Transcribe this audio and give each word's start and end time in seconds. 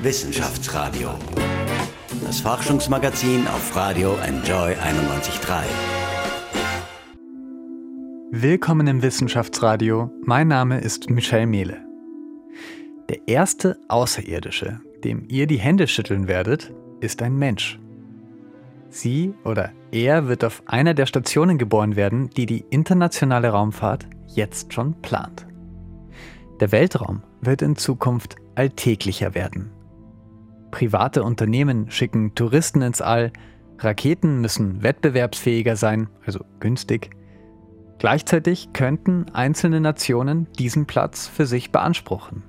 Wissenschaftsradio. 0.00 1.10
Das 2.24 2.40
Forschungsmagazin 2.40 3.48
auf 3.48 3.74
Radio 3.74 4.16
Enjoy 4.24 4.74
91.3. 4.74 5.64
Willkommen 8.30 8.86
im 8.86 9.02
Wissenschaftsradio. 9.02 10.08
Mein 10.22 10.46
Name 10.46 10.78
ist 10.78 11.10
Michel 11.10 11.46
Mehle. 11.46 11.78
Der 13.08 13.26
erste 13.26 13.76
Außerirdische, 13.88 14.78
dem 15.02 15.24
ihr 15.28 15.48
die 15.48 15.58
Hände 15.58 15.88
schütteln 15.88 16.28
werdet, 16.28 16.72
ist 17.00 17.20
ein 17.20 17.36
Mensch. 17.36 17.80
Sie 18.90 19.34
oder 19.42 19.72
er 19.90 20.28
wird 20.28 20.44
auf 20.44 20.62
einer 20.66 20.94
der 20.94 21.06
Stationen 21.06 21.58
geboren 21.58 21.96
werden, 21.96 22.30
die 22.30 22.46
die 22.46 22.64
internationale 22.70 23.48
Raumfahrt 23.48 24.06
jetzt 24.28 24.72
schon 24.72 24.94
plant. 25.02 25.44
Der 26.60 26.70
Weltraum 26.70 27.24
wird 27.40 27.62
in 27.62 27.74
Zukunft 27.74 28.36
alltäglicher 28.54 29.34
werden. 29.34 29.72
Private 30.70 31.22
Unternehmen 31.22 31.90
schicken 31.90 32.34
Touristen 32.34 32.82
ins 32.82 33.00
All, 33.00 33.32
Raketen 33.78 34.40
müssen 34.40 34.82
wettbewerbsfähiger 34.82 35.76
sein, 35.76 36.08
also 36.26 36.44
günstig. 36.60 37.10
Gleichzeitig 37.98 38.72
könnten 38.72 39.26
einzelne 39.32 39.80
Nationen 39.80 40.46
diesen 40.58 40.86
Platz 40.86 41.26
für 41.26 41.46
sich 41.46 41.72
beanspruchen. 41.72 42.42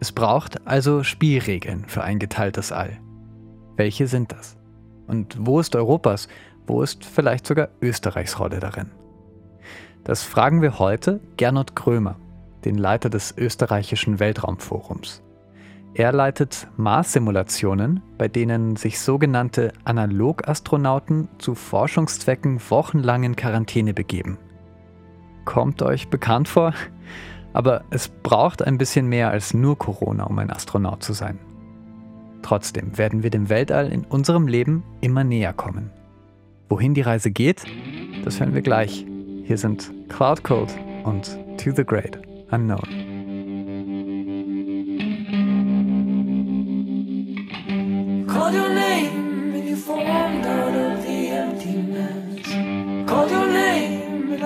Es 0.00 0.12
braucht 0.12 0.66
also 0.66 1.02
Spielregeln 1.02 1.84
für 1.86 2.02
ein 2.04 2.18
geteiltes 2.18 2.72
All. 2.72 2.98
Welche 3.76 4.06
sind 4.06 4.32
das? 4.32 4.56
Und 5.06 5.36
wo 5.40 5.60
ist 5.60 5.74
Europas? 5.76 6.28
Wo 6.66 6.82
ist 6.82 7.04
vielleicht 7.04 7.46
sogar 7.46 7.68
Österreichs 7.80 8.38
Rolle 8.38 8.60
darin? 8.60 8.90
Das 10.04 10.22
fragen 10.22 10.60
wir 10.60 10.78
heute 10.78 11.20
Gernot 11.38 11.74
Krömer, 11.74 12.16
den 12.64 12.76
Leiter 12.76 13.08
des 13.08 13.34
österreichischen 13.36 14.20
Weltraumforums. 14.20 15.23
Er 15.96 16.12
leitet 16.12 16.66
Mars-Simulationen, 16.76 18.02
bei 18.18 18.26
denen 18.26 18.74
sich 18.74 18.98
sogenannte 18.98 19.72
Analogastronauten 19.84 21.28
zu 21.38 21.54
Forschungszwecken 21.54 22.60
wochenlang 22.68 23.22
in 23.22 23.36
Quarantäne 23.36 23.94
begeben. 23.94 24.36
Kommt 25.44 25.82
euch 25.82 26.08
bekannt 26.08 26.48
vor? 26.48 26.74
Aber 27.52 27.84
es 27.90 28.08
braucht 28.08 28.62
ein 28.62 28.76
bisschen 28.76 29.06
mehr 29.06 29.30
als 29.30 29.54
nur 29.54 29.78
Corona, 29.78 30.24
um 30.24 30.36
ein 30.40 30.50
Astronaut 30.50 31.04
zu 31.04 31.12
sein. 31.12 31.38
Trotzdem 32.42 32.98
werden 32.98 33.22
wir 33.22 33.30
dem 33.30 33.48
Weltall 33.48 33.92
in 33.92 34.04
unserem 34.04 34.48
Leben 34.48 34.82
immer 35.00 35.22
näher 35.22 35.52
kommen. 35.52 35.90
Wohin 36.68 36.94
die 36.94 37.02
Reise 37.02 37.30
geht, 37.30 37.62
das 38.24 38.40
hören 38.40 38.54
wir 38.54 38.62
gleich. 38.62 39.06
Hier 39.44 39.58
sind 39.58 39.92
Cloud 40.08 40.42
Code 40.42 40.72
und 41.04 41.38
To 41.58 41.70
the 41.70 41.84
Great 41.84 42.18
Unknown. 42.50 43.13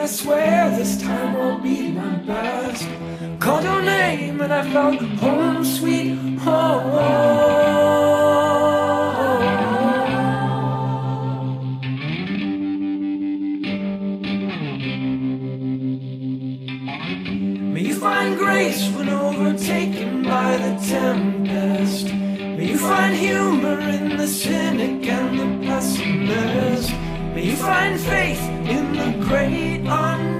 Swear 0.09 0.71
this 0.71 1.01
time 1.01 1.37
I'll 1.37 1.59
be 1.59 1.93
my 1.93 2.17
best. 2.25 2.89
Called 3.41 3.65
your 3.65 3.83
name 3.83 4.41
and 4.41 4.53
I 4.53 4.63
found 4.73 5.01
home 5.19 5.65
sweet 5.65 6.17
home. 6.39 7.39
May 17.75 17.83
you 17.83 17.95
find 17.95 18.39
grace 18.39 18.89
when 18.95 19.11
overtaken 19.11 20.23
by 20.23 20.57
the 20.57 20.75
tempest. 20.89 22.07
May 22.07 22.71
you 22.71 22.79
find 22.79 23.15
humor 23.15 23.79
in 23.81 24.17
the 24.17 24.27
cynic 24.27 25.07
and 25.07 25.39
the 25.39 25.67
pessimist. 25.67 26.93
May 27.35 27.45
you 27.51 27.57
find 27.57 28.01
faith 28.01 28.43
in 28.69 28.88
great 29.13 29.81
unknown. 29.87 30.38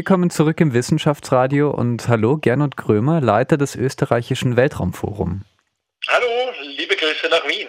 Willkommen 0.00 0.30
zurück 0.30 0.58
im 0.62 0.72
Wissenschaftsradio 0.72 1.70
und 1.70 2.08
hallo 2.08 2.38
Gernot 2.38 2.78
Krömer, 2.78 3.20
Leiter 3.20 3.58
des 3.58 3.76
österreichischen 3.76 4.56
Weltraumforum. 4.56 5.42
Hallo, 6.08 6.26
liebe 6.62 6.96
Grüße 6.96 7.28
nach 7.28 7.46
Wien. 7.46 7.68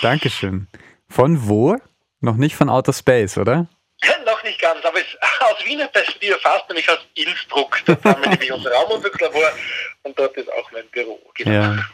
Dankeschön. 0.00 0.68
Von 1.08 1.48
wo? 1.48 1.76
Noch 2.20 2.36
nicht 2.36 2.54
von 2.54 2.70
Outer 2.70 2.92
Space, 2.92 3.38
oder? 3.38 3.66
Noch 4.24 4.40
nicht 4.44 4.60
ganz, 4.60 4.84
aber 4.84 4.98
es, 4.98 5.18
aus 5.40 5.66
Wiener 5.66 5.88
Perspektive 5.88 6.38
fast, 6.38 6.68
nämlich 6.68 6.88
aus 6.88 7.00
Innsbruck. 7.14 7.82
Da 7.86 7.96
haben 8.04 8.22
wir 8.22 8.30
nämlich 8.30 8.52
unser 8.52 8.70
Raumumwechslabor 8.70 9.50
und 10.04 10.16
dort 10.16 10.36
ist 10.36 10.52
auch 10.52 10.70
mein 10.70 10.86
Büro. 10.92 11.18
Genau. 11.34 11.50
Ja. 11.50 11.84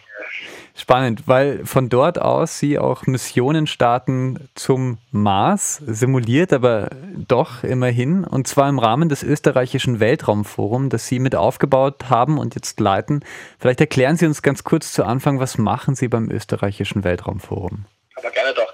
Spannend, 0.76 1.24
weil 1.26 1.66
von 1.66 1.88
dort 1.88 2.18
aus 2.18 2.58
Sie 2.58 2.78
auch 2.78 3.06
Missionen 3.06 3.66
starten 3.66 4.48
zum 4.54 4.98
Mars, 5.10 5.82
simuliert 5.86 6.52
aber 6.52 6.90
doch 7.28 7.64
immerhin, 7.64 8.24
und 8.24 8.48
zwar 8.48 8.68
im 8.68 8.78
Rahmen 8.78 9.08
des 9.08 9.22
österreichischen 9.22 10.00
Weltraumforums, 10.00 10.88
das 10.88 11.06
Sie 11.06 11.18
mit 11.18 11.34
aufgebaut 11.34 12.08
haben 12.08 12.38
und 12.38 12.54
jetzt 12.54 12.80
leiten. 12.80 13.24
Vielleicht 13.58 13.80
erklären 13.80 14.16
Sie 14.16 14.26
uns 14.26 14.42
ganz 14.42 14.64
kurz 14.64 14.92
zu 14.92 15.04
Anfang, 15.04 15.38
was 15.38 15.58
machen 15.58 15.94
Sie 15.94 16.08
beim 16.08 16.30
österreichischen 16.30 17.04
Weltraumforum? 17.04 17.84
Aber 18.16 18.30
gerne 18.30 18.54
doch. 18.54 18.69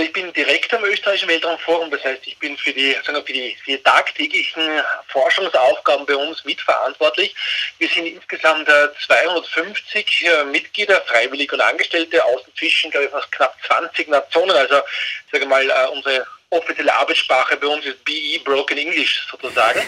Also 0.00 0.08
ich 0.08 0.14
bin 0.14 0.32
Direktor 0.32 0.78
am 0.78 0.86
österreichischen 0.86 1.28
Weltraumforum, 1.28 1.90
das 1.90 2.02
heißt, 2.02 2.26
ich 2.26 2.38
bin 2.38 2.56
für 2.56 2.72
die, 2.72 2.96
sagen 3.04 3.22
für 3.22 3.34
die, 3.34 3.54
für 3.62 3.72
die 3.72 3.82
tagtäglichen 3.82 4.62
Forschungsaufgaben 5.08 6.06
bei 6.06 6.16
uns 6.16 6.42
mitverantwortlich. 6.46 7.34
Wir 7.78 7.86
sind 7.90 8.06
insgesamt 8.06 8.66
äh, 8.66 8.88
250 9.04 10.24
äh, 10.24 10.44
Mitglieder, 10.44 11.02
Freiwillige 11.02 11.54
und 11.54 11.60
Angestellte 11.60 12.24
aus 12.24 12.40
inzwischen, 12.46 12.90
glaube 12.90 13.04
ich, 13.04 13.10
fast 13.10 13.30
knapp 13.32 13.54
20 13.66 14.08
Nationen. 14.08 14.56
Also 14.56 14.80
sage 15.30 15.44
mal, 15.44 15.68
äh, 15.68 15.88
unsere 15.92 16.26
offizielle 16.48 16.94
Arbeitssprache 16.94 17.58
bei 17.58 17.66
uns 17.66 17.84
ist 17.84 18.02
BE, 18.02 18.40
Broken 18.42 18.78
English 18.78 19.28
sozusagen. 19.30 19.82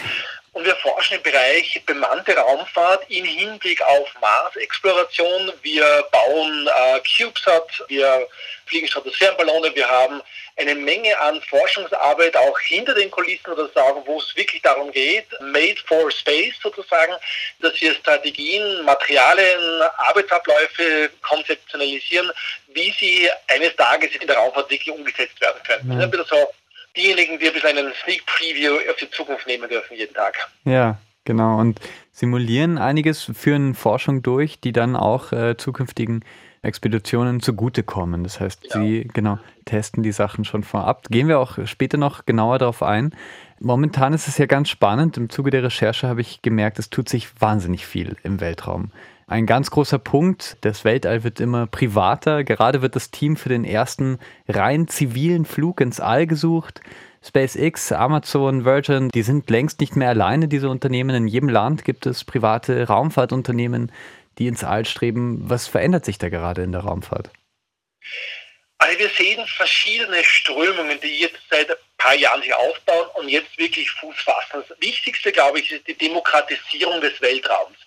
Und 0.53 0.65
wir 0.65 0.75
forschen 0.77 1.17
im 1.17 1.23
Bereich 1.23 1.81
bemannte 1.87 2.35
Raumfahrt 2.35 3.09
in 3.09 3.25
Hinblick 3.25 3.81
auf 3.81 4.07
Mars-Exploration. 4.21 5.51
Wir 5.63 6.05
bauen 6.11 6.67
äh, 6.67 6.99
CubeSat, 6.99 7.83
wir 7.87 8.27
fliegen 8.67 8.87
Stratosphärenballone, 8.87 9.73
wir 9.73 9.89
haben 9.89 10.21
eine 10.57 10.75
Menge 10.75 11.19
an 11.19 11.41
Forschungsarbeit 11.41 12.37
auch 12.37 12.59
hinter 12.59 12.93
den 12.93 13.09
Kulissen 13.09 13.51
oder 13.51 13.67
sagen, 13.69 14.03
wo 14.05 14.19
es 14.19 14.35
wirklich 14.35 14.61
darum 14.61 14.91
geht, 14.91 15.25
made 15.41 15.77
for 15.87 16.11
space 16.11 16.53
sozusagen, 16.61 17.13
dass 17.59 17.81
wir 17.81 17.95
Strategien, 17.95 18.85
Materialien, 18.85 19.81
Arbeitsabläufe 19.97 21.09
konzeptionalisieren, 21.23 22.31
wie 22.67 22.93
sie 22.99 23.27
eines 23.47 23.75
Tages 23.75 24.15
in 24.15 24.27
der 24.27 24.37
Raumfahrt 24.37 24.69
wirklich 24.69 24.91
umgesetzt 24.91 25.41
werden 25.41 25.61
können. 25.63 25.89
Das 25.89 25.97
ist 25.97 26.03
ein 26.03 26.11
bisschen 26.11 26.27
so 26.27 26.53
diejenigen, 26.95 27.39
die 27.39 27.47
ein 27.47 27.53
bisschen 27.53 27.77
einen 27.77 27.93
Sneak 28.03 28.25
Preview 28.25 28.73
auf 28.89 28.97
die 28.97 29.09
Zukunft 29.09 29.47
nehmen 29.47 29.69
dürfen 29.69 29.95
jeden 29.95 30.13
Tag. 30.13 30.35
Ja, 30.65 30.97
genau. 31.25 31.59
Und 31.59 31.79
simulieren 32.11 32.77
einiges, 32.77 33.29
führen 33.33 33.75
Forschung 33.75 34.21
durch, 34.21 34.59
die 34.59 34.71
dann 34.71 34.95
auch 34.95 35.31
äh, 35.31 35.57
zukünftigen 35.57 36.23
Expeditionen 36.61 37.41
zugutekommen. 37.41 38.23
Das 38.23 38.39
heißt, 38.39 38.61
Genau. 38.61 38.85
Sie 38.85 39.07
genau 39.13 39.39
testen 39.65 40.01
die 40.01 40.13
Sachen 40.13 40.45
schon 40.45 40.63
vorab. 40.63 41.07
Gehen 41.09 41.27
wir 41.27 41.39
auch 41.39 41.57
später 41.65 41.97
noch 41.97 42.25
genauer 42.25 42.57
darauf 42.59 42.81
ein. 42.81 43.13
Momentan 43.59 44.13
ist 44.13 44.27
es 44.27 44.37
ja 44.37 44.45
ganz 44.45 44.69
spannend. 44.69 45.17
Im 45.17 45.29
Zuge 45.29 45.51
der 45.51 45.63
Recherche 45.63 46.07
habe 46.07 46.21
ich 46.21 46.41
gemerkt, 46.41 46.79
es 46.79 46.89
tut 46.89 47.09
sich 47.09 47.29
wahnsinnig 47.41 47.85
viel 47.85 48.15
im 48.23 48.39
Weltraum. 48.39 48.91
Ein 49.27 49.45
ganz 49.45 49.71
großer 49.71 49.99
Punkt, 49.99 50.57
das 50.61 50.83
Weltall 50.83 51.23
wird 51.23 51.39
immer 51.39 51.67
privater. 51.67 52.43
Gerade 52.43 52.81
wird 52.81 52.95
das 52.95 53.11
Team 53.11 53.37
für 53.37 53.49
den 53.49 53.63
ersten 53.63 54.19
rein 54.47 54.87
zivilen 54.87 55.45
Flug 55.45 55.81
ins 55.81 55.99
All 55.99 56.27
gesucht. 56.27 56.81
SpaceX, 57.25 57.93
Amazon, 57.93 58.65
Virgin, 58.65 59.09
die 59.09 59.21
sind 59.23 59.49
längst 59.49 59.79
nicht 59.79 59.95
mehr 59.95 60.09
alleine, 60.09 60.49
diese 60.49 60.69
Unternehmen. 60.69 61.15
In 61.15 61.27
jedem 61.27 61.47
Land 61.47 61.85
gibt 61.85 62.05
es 62.05 62.25
private 62.25 62.87
Raumfahrtunternehmen, 62.87 63.91
die 64.37 64.47
ins 64.47 64.63
All 64.63 64.85
streben. 64.85 65.49
Was 65.49 65.67
verändert 65.67 66.03
sich 66.03 66.17
da 66.17 66.27
gerade 66.27 66.63
in 66.63 66.73
der 66.73 66.81
Raumfahrt? 66.81 67.29
Also 68.79 68.99
wir 68.99 69.09
sehen 69.09 69.45
verschiedene 69.47 70.21
Strömungen, 70.23 70.99
die 71.01 71.21
jetzt 71.21 71.39
seit 71.49 71.69
paar 72.03 72.15
Jahren 72.15 72.41
sich 72.41 72.53
aufbauen 72.53 73.07
und 73.13 73.29
jetzt 73.29 73.57
wirklich 73.57 73.89
Fuß 73.91 74.15
fassen. 74.17 74.63
Das 74.67 74.77
Wichtigste, 74.81 75.31
glaube 75.31 75.59
ich, 75.61 75.71
ist 75.71 75.87
die 75.87 75.97
Demokratisierung 75.97 76.99
des 76.99 77.19
Weltraums. 77.21 77.77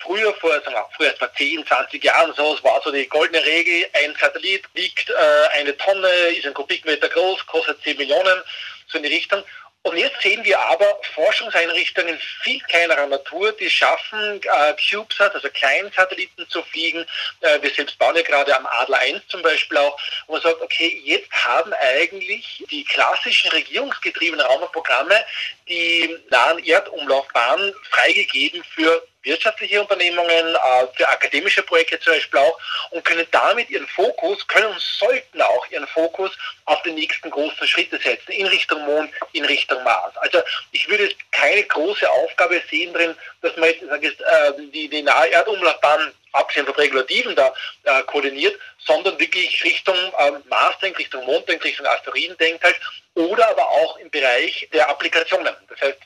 Früher, 0.00 0.34
vor, 0.34 0.50
sagen 0.60 0.74
wir, 0.74 0.86
früher 0.94 1.14
vor 1.16 1.32
10, 1.32 1.66
20 1.66 2.04
Jahren, 2.04 2.34
so, 2.34 2.58
war 2.62 2.82
so 2.84 2.92
die 2.92 3.06
goldene 3.08 3.42
Regel, 3.42 3.86
ein 3.94 4.14
Satellit 4.20 4.64
wiegt 4.74 5.08
äh, 5.08 5.58
eine 5.58 5.74
Tonne, 5.78 6.08
ist 6.36 6.46
ein 6.46 6.52
Kubikmeter 6.52 7.08
groß, 7.08 7.46
kostet 7.46 7.82
10 7.82 7.96
Millionen, 7.96 8.42
so 8.88 8.98
in 8.98 9.04
die 9.04 9.14
Richtung. 9.14 9.42
Und 9.84 9.98
jetzt 9.98 10.22
sehen 10.22 10.42
wir 10.44 10.58
aber 10.58 10.98
Forschungseinrichtungen 11.14 12.18
viel 12.42 12.58
kleinerer 12.60 13.06
Natur, 13.06 13.52
die 13.52 13.68
schaffen, 13.68 14.40
äh, 14.42 14.74
CubeSat, 14.76 15.34
also 15.34 15.50
kleinen 15.50 15.92
Satelliten 15.92 16.48
zu 16.48 16.62
fliegen. 16.62 17.04
Äh, 17.42 17.60
wir 17.60 17.68
selbst 17.68 17.98
bauen 17.98 18.16
ja 18.16 18.22
gerade 18.22 18.56
am 18.56 18.64
Adler 18.64 18.98
1 19.00 19.28
zum 19.28 19.42
Beispiel 19.42 19.76
auch, 19.76 20.00
wo 20.26 20.32
man 20.32 20.40
sagt, 20.40 20.62
okay, 20.62 21.02
jetzt 21.04 21.30
haben 21.32 21.74
eigentlich 21.74 22.64
die 22.70 22.82
klassischen 22.84 23.50
regierungsgetriebenen 23.50 24.46
Raumprogramme 24.46 25.22
die 25.68 26.16
nahen 26.30 26.62
Erdumlaufbahnen 26.64 27.74
freigegeben 27.90 28.62
für 28.74 29.02
wirtschaftliche 29.22 29.80
Unternehmungen, 29.80 30.54
äh, 30.54 30.86
für 30.94 31.08
akademische 31.08 31.62
Projekte 31.62 31.98
zum 32.00 32.12
Beispiel 32.12 32.40
auch 32.40 32.58
und 32.90 33.04
können 33.04 33.26
damit 33.30 33.70
ihren 33.70 33.86
Fokus, 33.88 34.46
können 34.46 34.66
und 34.66 34.80
sollten 34.80 35.40
auch 35.40 35.66
ihren 35.70 35.86
Fokus 35.88 36.30
auf 36.66 36.82
den 36.82 36.94
nächsten 36.94 37.30
großen 37.30 37.66
Schritte 37.66 37.98
setzen, 37.98 38.32
in 38.32 38.46
Richtung 38.46 38.84
Mond, 38.84 39.10
in 39.32 39.44
Richtung 39.44 39.82
Mars. 39.82 40.14
Also 40.18 40.42
ich 40.72 40.88
würde 40.88 41.08
keine 41.30 41.64
große 41.64 42.08
Aufgabe 42.10 42.62
sehen 42.70 42.92
drin, 42.92 43.16
dass 43.40 43.56
man 43.56 43.70
jetzt, 43.70 43.82
jetzt 44.02 44.20
äh, 44.20 44.52
die, 44.72 44.88
die 44.88 45.02
nahe 45.02 45.30
Erdumlaufbahn 45.30 46.12
abgesehen 46.34 46.66
von 46.66 46.74
Regulativen 46.74 47.34
da 47.34 47.52
äh, 47.84 48.02
koordiniert, 48.02 48.58
sondern 48.78 49.18
wirklich 49.18 49.62
Richtung 49.64 49.96
ähm, 50.18 50.42
Mars 50.48 50.78
denkt, 50.80 50.98
Richtung 50.98 51.24
Mond 51.24 51.48
denkt, 51.48 51.64
Richtung 51.64 51.86
Asteroiden 51.86 52.36
denkt 52.38 52.62
halt, 52.64 52.78
oder 53.14 53.48
aber 53.48 53.68
auch 53.68 53.96
im 53.98 54.10
Bereich 54.10 54.68
der 54.72 54.88
Applikationen. 54.88 55.54
Das 55.68 55.80
heißt, 55.80 55.98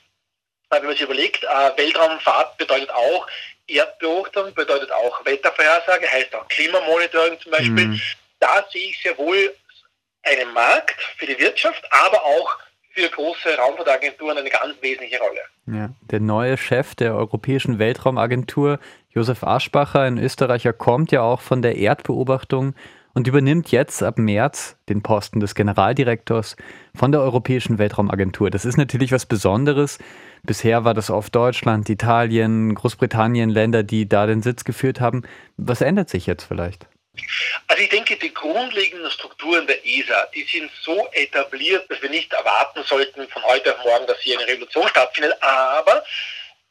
wenn 0.69 0.83
man 0.83 0.91
sich 0.91 1.01
überlegt, 1.01 1.43
äh, 1.43 1.77
Weltraumfahrt 1.77 2.57
bedeutet 2.57 2.91
auch 2.91 3.27
Erdbeobachtung, 3.67 4.53
bedeutet 4.53 4.91
auch 4.91 5.25
Wettervorhersage, 5.25 6.09
heißt 6.11 6.33
auch 6.35 6.47
Klimamonitoring 6.47 7.39
zum 7.39 7.51
Beispiel. 7.51 7.87
Mhm. 7.87 8.01
Da 8.39 8.65
sehe 8.71 8.89
ich 8.89 9.01
sehr 9.01 9.17
wohl 9.17 9.55
einen 10.23 10.53
Markt 10.53 10.99
für 11.17 11.25
die 11.25 11.37
Wirtschaft, 11.39 11.83
aber 11.91 12.23
auch 12.23 12.57
für 12.93 13.07
große 13.09 13.55
Raumfahrtagenturen 13.57 14.37
eine 14.37 14.49
ganz 14.49 14.75
wesentliche 14.81 15.19
Rolle. 15.19 15.41
Ja, 15.67 15.89
der 16.01 16.19
neue 16.19 16.57
Chef 16.57 16.95
der 16.95 17.15
Europäischen 17.15 17.79
Weltraumagentur, 17.79 18.79
Josef 19.11 19.43
Aschbacher, 19.43 20.01
ein 20.01 20.17
Österreicher, 20.17 20.71
kommt 20.71 21.11
ja 21.11 21.21
auch 21.21 21.41
von 21.41 21.61
der 21.61 21.77
Erdbeobachtung 21.77 22.75
und 23.15 23.27
übernimmt 23.27 23.71
jetzt 23.71 24.03
ab 24.03 24.19
März 24.19 24.77
den 24.87 25.01
Posten 25.01 25.39
des 25.39 25.55
Generaldirektors 25.55 26.55
von 26.95 27.11
der 27.11 27.21
Europäischen 27.21 27.79
Weltraumagentur. 27.79 28.51
Das 28.51 28.65
ist 28.65 28.77
natürlich 28.77 29.11
was 29.11 29.25
Besonderes. 29.25 29.97
Bisher 30.43 30.85
war 30.85 30.93
das 30.93 31.09
oft 31.09 31.33
Deutschland, 31.35 31.89
Italien, 31.89 32.75
Großbritannien, 32.75 33.49
Länder, 33.49 33.81
die 33.81 34.07
da 34.07 34.27
den 34.27 34.43
Sitz 34.43 34.63
geführt 34.63 35.01
haben. 35.01 35.23
Was 35.57 35.81
ändert 35.81 36.09
sich 36.09 36.27
jetzt 36.27 36.43
vielleicht? 36.43 36.85
Also 37.67 37.83
ich 37.83 37.89
denke, 37.89 38.15
die 38.15 38.33
grundlegenden 38.33 39.09
Strukturen 39.11 39.67
der 39.67 39.85
ESA, 39.85 40.27
die 40.33 40.43
sind 40.43 40.71
so 40.81 41.07
etabliert, 41.11 41.89
dass 41.89 42.01
wir 42.01 42.09
nicht 42.09 42.31
erwarten 42.31 42.83
sollten 42.85 43.27
von 43.27 43.43
heute 43.43 43.75
auf 43.75 43.83
morgen, 43.83 44.07
dass 44.07 44.19
hier 44.19 44.39
eine 44.39 44.47
Revolution 44.47 44.87
stattfindet. 44.87 45.33
Aber 45.41 46.03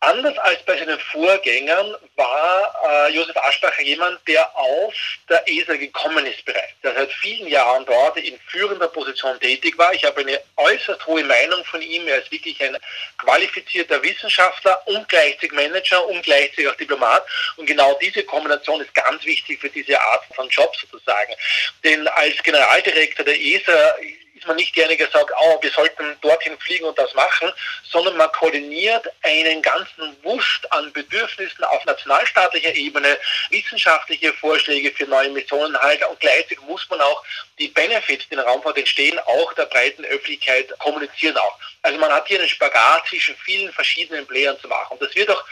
Anders 0.00 0.38
als 0.38 0.62
bei 0.62 0.78
seinen 0.78 1.00
Vorgängern 1.00 1.96
war 2.14 2.74
äh, 2.88 3.12
Josef 3.12 3.36
Aschbacher 3.36 3.82
jemand, 3.82 4.20
der 4.28 4.56
auf 4.56 4.94
der 5.28 5.42
ESA 5.48 5.74
gekommen 5.74 6.24
ist 6.24 6.44
bereits. 6.44 6.72
Der 6.84 6.94
seit 6.94 7.12
vielen 7.14 7.48
Jahren 7.48 7.84
dort 7.84 8.16
in 8.16 8.38
führender 8.46 8.86
Position 8.86 9.40
tätig 9.40 9.76
war. 9.76 9.92
Ich 9.92 10.04
habe 10.04 10.20
eine 10.20 10.40
äußerst 10.56 11.04
hohe 11.04 11.24
Meinung 11.24 11.64
von 11.64 11.82
ihm. 11.82 12.06
Er 12.06 12.18
ist 12.18 12.30
wirklich 12.30 12.62
ein 12.62 12.76
qualifizierter 13.18 14.00
Wissenschaftler 14.00 14.80
und 14.86 15.08
gleichzeitig 15.08 15.50
Manager 15.50 16.06
und 16.06 16.22
gleichzeitig 16.22 16.68
auch 16.68 16.76
Diplomat. 16.76 17.26
Und 17.56 17.66
genau 17.66 17.98
diese 18.00 18.22
Kombination 18.22 18.80
ist 18.80 18.94
ganz 18.94 19.24
wichtig 19.24 19.60
für 19.60 19.68
diese 19.68 20.00
Art 20.00 20.22
von 20.32 20.48
Job 20.48 20.76
sozusagen. 20.76 21.34
Denn 21.82 22.06
als 22.06 22.40
Generaldirektor 22.44 23.24
der 23.24 23.40
ESA 23.40 23.96
ist 24.38 24.46
man 24.46 24.56
nicht 24.56 24.76
derjenige, 24.76 25.04
der 25.04 25.12
sagt, 25.12 25.32
oh, 25.36 25.58
wir 25.60 25.70
sollten 25.70 26.16
dorthin 26.20 26.58
fliegen 26.58 26.84
und 26.84 26.98
das 26.98 27.12
machen, 27.14 27.52
sondern 27.82 28.16
man 28.16 28.30
koordiniert 28.32 29.06
einen 29.22 29.60
ganzen 29.62 30.16
Wust 30.22 30.70
an 30.72 30.92
Bedürfnissen 30.92 31.64
auf 31.64 31.84
nationalstaatlicher 31.84 32.74
Ebene, 32.74 33.18
wissenschaftliche 33.50 34.32
Vorschläge 34.34 34.92
für 34.92 35.06
neue 35.06 35.30
Missionen 35.30 35.76
halt 35.78 36.04
und 36.06 36.20
gleichzeitig 36.20 36.60
muss 36.62 36.88
man 36.88 37.00
auch 37.00 37.22
die 37.58 37.68
Benefits, 37.68 38.28
die 38.28 38.34
in 38.34 38.38
der 38.38 38.46
Raumfahrt 38.46 38.78
entstehen, 38.78 39.18
auch 39.18 39.52
der 39.54 39.66
breiten 39.66 40.04
Öffentlichkeit 40.04 40.78
kommunizieren 40.78 41.36
auch. 41.36 41.58
Also 41.82 41.98
man 41.98 42.12
hat 42.12 42.28
hier 42.28 42.38
einen 42.38 42.48
Spagat 42.48 43.08
zwischen 43.08 43.36
vielen 43.44 43.72
verschiedenen 43.72 44.26
Playern 44.26 44.58
zu 44.60 44.68
machen 44.68 44.92
und 44.92 45.02
das 45.02 45.14
wird 45.14 45.30
auch 45.30 45.44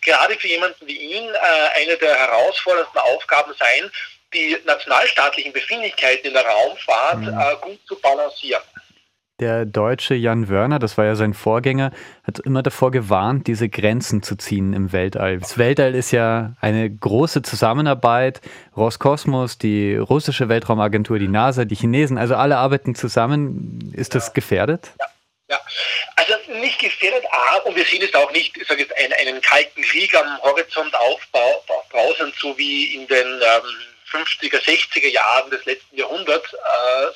gerade 0.00 0.36
für 0.36 0.48
jemanden 0.48 0.86
wie 0.86 0.96
ihn 0.96 1.32
äh, 1.32 1.80
eine 1.80 1.96
der 1.96 2.16
herausforderndsten 2.16 3.00
Aufgaben 3.00 3.54
sein, 3.54 3.90
die 4.34 4.56
nationalstaatlichen 4.64 5.52
Befindlichkeiten 5.52 6.28
in 6.28 6.32
der 6.34 6.44
Raumfahrt 6.44 7.20
mhm. 7.20 7.28
äh, 7.28 7.56
gut 7.60 7.80
zu 7.86 7.98
balancieren. 8.00 8.62
Der 9.40 9.64
deutsche 9.64 10.14
Jan 10.14 10.48
Wörner, 10.48 10.78
das 10.78 10.98
war 10.98 11.04
ja 11.04 11.16
sein 11.16 11.34
Vorgänger, 11.34 11.90
hat 12.22 12.38
immer 12.38 12.62
davor 12.62 12.92
gewarnt, 12.92 13.48
diese 13.48 13.68
Grenzen 13.68 14.22
zu 14.22 14.36
ziehen 14.36 14.72
im 14.72 14.92
Weltall. 14.92 15.38
Das 15.38 15.58
Weltall 15.58 15.96
ist 15.96 16.12
ja 16.12 16.52
eine 16.60 16.88
große 16.88 17.42
Zusammenarbeit. 17.42 18.40
Roskosmos, 18.76 19.58
die 19.58 19.96
russische 19.96 20.48
Weltraumagentur, 20.48 21.18
die 21.18 21.26
NASA, 21.26 21.64
die 21.64 21.74
Chinesen, 21.74 22.18
also 22.18 22.36
alle 22.36 22.58
arbeiten 22.58 22.94
zusammen. 22.94 23.92
Ist 23.96 24.14
das 24.14 24.32
gefährdet? 24.32 24.92
Ja. 25.00 25.06
Ja, 25.52 25.60
also 26.16 26.32
nicht 26.60 26.78
gefährdet, 26.78 27.24
A, 27.30 27.56
und 27.58 27.76
wir 27.76 27.84
sehen 27.84 28.00
es 28.00 28.14
auch 28.14 28.32
nicht, 28.32 28.56
ich 28.56 28.66
sage 28.66 28.80
jetzt, 28.80 28.96
einen, 28.96 29.12
einen 29.12 29.42
kalten 29.42 29.82
Krieg 29.82 30.14
am 30.14 30.38
Horizont 30.40 30.94
aufbrausen, 30.94 32.32
so 32.40 32.56
wie 32.56 32.94
in 32.94 33.06
den 33.06 33.26
ähm, 33.26 33.91
50er, 34.12 34.60
60er 34.62 35.08
Jahren 35.08 35.50
des 35.50 35.64
letzten 35.64 35.96
Jahrhunderts, 35.96 36.52
äh, 36.52 36.56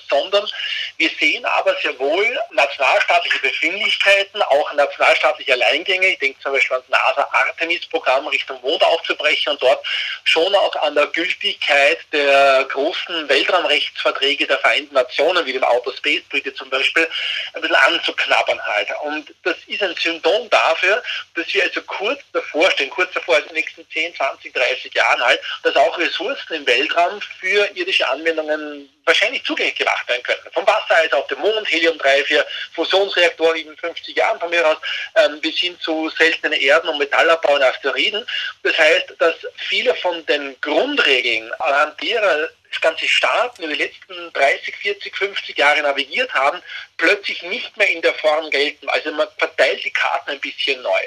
sondern 0.08 0.48
wir 0.96 1.10
sehen 1.20 1.44
aber 1.44 1.76
sehr 1.82 1.98
wohl 1.98 2.38
nationalstaatliche 2.52 3.38
Befindlichkeiten, 3.40 4.42
auch 4.42 4.72
nationalstaatliche 4.72 5.52
Alleingänge. 5.52 6.08
Ich 6.08 6.18
denke 6.18 6.40
zum 6.40 6.52
Beispiel 6.52 6.76
an 6.76 6.82
das 6.88 7.00
NASA-Artemis-Programm 7.00 8.26
Richtung 8.28 8.60
Mond 8.62 8.82
aufzubrechen 8.82 9.52
und 9.52 9.62
dort 9.62 9.84
schon 10.24 10.54
auch 10.54 10.74
an 10.76 10.94
der 10.94 11.06
Gültigkeit 11.08 11.98
der 12.12 12.64
großen 12.70 13.28
Weltraumrechtsverträge 13.28 14.46
der 14.46 14.58
Vereinten 14.58 14.94
Nationen, 14.94 15.44
wie 15.44 15.52
dem 15.52 15.64
Outer 15.64 15.92
Space 15.96 16.22
Treaty 16.30 16.54
zum 16.54 16.70
Beispiel, 16.70 17.08
ein 17.52 17.60
bisschen 17.60 17.76
anzuknabbern 17.76 18.60
halt. 18.66 18.88
Und 19.02 19.34
das 19.42 19.56
ist 19.66 19.82
ein 19.82 19.94
Symptom 19.96 20.48
dafür, 20.50 21.02
dass 21.34 21.52
wir 21.52 21.62
also 21.62 21.82
kurz 21.82 22.20
davor 22.32 22.70
stehen, 22.70 22.90
kurz 22.90 23.12
davor, 23.12 23.36
also 23.36 23.48
in 23.48 23.54
den 23.54 23.62
nächsten 23.62 23.88
10, 23.90 24.14
20, 24.14 24.52
30 24.52 24.94
Jahren 24.94 25.20
halt, 25.22 25.40
dass 25.62 25.76
auch 25.76 25.98
Ressourcen 25.98 26.54
im 26.54 26.66
Weltraum 26.66 26.85
Weltraum 26.86 27.20
für 27.20 27.68
irdische 27.74 28.08
Anwendungen 28.08 28.88
wahrscheinlich 29.06 29.44
zugänglich 29.44 29.76
gemacht 29.76 30.06
werden 30.08 30.22
können. 30.22 30.40
Vom 30.52 30.66
Wasser 30.66 30.96
als 30.96 31.12
auf 31.12 31.26
dem 31.28 31.38
Mond, 31.38 31.70
Helium 31.70 31.96
3, 31.96 32.24
4 32.24 32.46
Fusionsreaktoren 32.74 33.56
in 33.56 33.76
50 33.76 34.16
Jahren 34.16 34.38
von 34.38 34.50
mir 34.50 34.66
aus, 34.66 34.76
ähm, 35.14 35.40
bis 35.40 35.56
hin 35.58 35.78
zu 35.80 36.10
seltenen 36.10 36.60
Erden 36.60 36.88
und 36.88 36.98
Metallabbau 36.98 37.56
in 37.56 37.62
Asteroiden. 37.62 38.26
Das 38.62 38.76
heißt, 38.76 39.14
dass 39.18 39.34
viele 39.68 39.94
von 39.94 40.24
den 40.26 40.60
Grundregeln, 40.60 41.50
anhand 41.60 42.00
derer 42.02 42.50
das 42.76 42.80
ganze 42.80 43.08
Staaten 43.08 43.62
in 43.62 43.70
den 43.70 43.78
letzten 43.78 44.32
30, 44.32 44.76
40, 44.76 45.16
50 45.16 45.56
Jahre 45.56 45.82
navigiert 45.82 46.32
haben, 46.34 46.60
plötzlich 46.96 47.42
nicht 47.42 47.76
mehr 47.76 47.88
in 47.88 48.02
der 48.02 48.14
Form 48.14 48.50
gelten. 48.50 48.88
Also 48.88 49.12
man 49.12 49.28
verteilt 49.38 49.84
die 49.84 49.90
Karten 49.90 50.32
ein 50.32 50.40
bisschen 50.40 50.82
neu. 50.82 51.00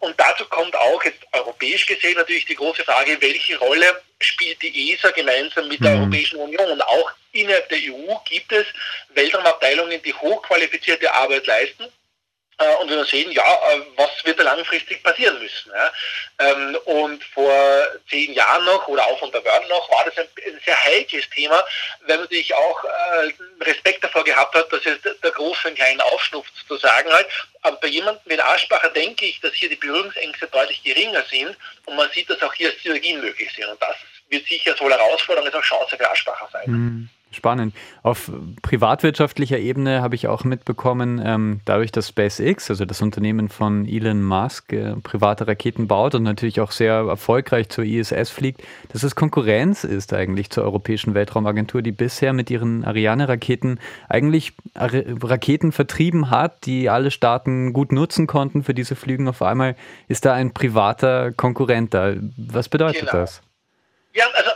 Und 0.00 0.18
dazu 0.18 0.44
kommt 0.46 0.74
auch 0.76 1.02
jetzt 1.04 1.22
europäisch 1.32 1.86
gesehen 1.86 2.16
natürlich 2.16 2.46
die 2.46 2.54
große 2.54 2.84
Frage, 2.84 3.20
welche 3.20 3.58
Rolle 3.58 4.02
spielt 4.20 4.60
die 4.62 4.92
ESA 4.92 5.10
gemeinsam 5.10 5.68
mit 5.68 5.82
der 5.82 5.92
mhm. 5.92 6.02
Europäischen 6.02 6.38
Union? 6.38 6.70
Und 6.70 6.82
auch 6.82 7.10
innerhalb 7.32 7.68
der 7.68 7.78
EU 7.78 8.14
gibt 8.24 8.52
es 8.52 8.66
Weltraumabteilungen, 9.10 10.02
die 10.02 10.14
hochqualifizierte 10.14 11.12
Arbeit 11.12 11.46
leisten 11.46 11.90
äh, 12.60 12.74
und 12.76 12.90
wir 12.90 13.04
sehen, 13.06 13.32
ja, 13.32 13.42
äh, 13.42 13.80
was 13.96 14.10
wird 14.24 14.38
da 14.38 14.42
langfristig 14.44 15.02
passieren 15.02 15.38
müssen. 15.38 15.72
Ja? 15.72 15.92
Ähm, 16.38 16.76
und 16.84 17.24
vor 17.24 17.52
zehn 18.08 18.34
Jahren 18.34 18.64
noch 18.66 18.86
oder 18.86 19.06
auch 19.06 19.22
unter 19.22 19.42
Wörn 19.44 19.66
noch 19.68 19.90
war 19.90 20.04
das 20.04 20.18
ein, 20.18 20.28
sehr 20.64 20.84
heikles 20.84 21.28
Thema, 21.30 21.64
weil 22.00 22.16
man 22.16 22.20
natürlich 22.24 22.54
auch 22.54 22.84
äh, 22.84 23.32
Respekt 23.64 24.04
davor 24.04 24.24
gehabt 24.24 24.54
hat, 24.54 24.70
dass 24.70 24.84
es 24.84 25.00
der 25.00 25.30
Große 25.30 25.68
einen 25.68 25.76
kleinen 25.76 26.00
aufschnupft 26.02 26.52
zu 26.68 26.76
sagen 26.76 27.10
halt. 27.10 27.26
Aber 27.62 27.76
bei 27.76 27.88
jemandem 27.88 28.20
wie 28.26 28.40
Aschbacher 28.40 28.90
denke 28.90 29.24
ich, 29.24 29.40
dass 29.40 29.54
hier 29.54 29.70
die 29.70 29.76
Berührungsängste 29.76 30.46
deutlich 30.48 30.82
geringer 30.82 31.24
sind 31.30 31.56
und 31.86 31.96
man 31.96 32.10
sieht, 32.10 32.28
dass 32.28 32.42
auch 32.42 32.52
hier 32.52 32.72
Synergien 32.82 33.20
möglich 33.22 33.50
sind. 33.56 33.68
Und 33.68 33.80
das 33.80 33.96
wird 34.28 34.46
sicher 34.46 34.74
sowohl 34.76 34.92
Herausforderung 34.92 35.46
als 35.46 35.56
auch 35.56 35.62
Chance 35.62 35.96
für 35.96 36.10
Aschbacher 36.10 36.48
sein. 36.52 36.70
Mhm. 36.70 37.10
Spannend. 37.32 37.74
Auf 38.02 38.32
privatwirtschaftlicher 38.62 39.58
Ebene 39.58 40.02
habe 40.02 40.16
ich 40.16 40.26
auch 40.26 40.42
mitbekommen, 40.42 41.22
ähm, 41.24 41.60
dadurch, 41.64 41.92
dass 41.92 42.08
SpaceX, 42.08 42.70
also 42.70 42.84
das 42.84 43.02
Unternehmen 43.02 43.48
von 43.48 43.86
Elon 43.86 44.20
Musk, 44.20 44.72
äh, 44.72 44.96
private 44.96 45.46
Raketen 45.46 45.86
baut 45.86 46.16
und 46.16 46.24
natürlich 46.24 46.60
auch 46.60 46.72
sehr 46.72 46.94
erfolgreich 46.94 47.68
zur 47.68 47.84
ISS 47.84 48.30
fliegt, 48.30 48.62
dass 48.92 49.04
es 49.04 49.14
Konkurrenz 49.14 49.84
ist 49.84 50.12
eigentlich 50.12 50.50
zur 50.50 50.64
Europäischen 50.64 51.14
Weltraumagentur, 51.14 51.82
die 51.82 51.92
bisher 51.92 52.32
mit 52.32 52.50
ihren 52.50 52.84
Ariane-Raketen 52.84 53.78
eigentlich 54.08 54.54
Raketen 54.74 55.70
vertrieben 55.70 56.30
hat, 56.30 56.66
die 56.66 56.90
alle 56.90 57.12
Staaten 57.12 57.72
gut 57.72 57.92
nutzen 57.92 58.26
konnten 58.26 58.64
für 58.64 58.74
diese 58.74 58.96
Flüge. 58.96 59.28
Auf 59.28 59.42
einmal 59.42 59.76
ist 60.08 60.24
da 60.24 60.34
ein 60.34 60.52
privater 60.52 61.32
Konkurrent 61.32 61.94
da. 61.94 62.14
Was 62.36 62.68
bedeutet 62.68 63.02
genau. 63.02 63.12
das? 63.12 63.42
Ja, 64.12 64.24
also 64.34 64.49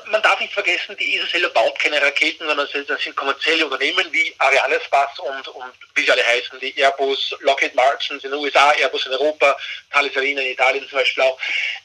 vergessen, 0.54 0.96
die 0.96 1.16
ESA 1.16 1.26
selber 1.26 1.50
baut 1.50 1.78
keine 1.78 2.00
Raketen, 2.00 2.46
sondern 2.46 2.68
das 2.72 3.02
sind 3.02 3.16
kommerzielle 3.16 3.66
Unternehmen 3.66 4.06
wie 4.12 4.34
Arianespace 4.38 5.18
und, 5.18 5.48
und 5.48 5.72
wie 5.94 6.02
sie 6.02 6.10
alle 6.10 6.26
heißen, 6.26 6.58
die 6.60 6.74
Airbus, 6.78 7.34
Lockheed 7.40 7.74
Martin 7.74 8.16
in 8.16 8.30
den 8.30 8.34
USA, 8.34 8.70
Airbus 8.70 9.06
in 9.06 9.12
Europa, 9.12 9.56
Thales 9.92 10.16
Alenia 10.16 10.42
in 10.42 10.52
Italien 10.52 10.88
zum 10.88 10.98
Beispiel 10.98 11.24
auch. 11.24 11.38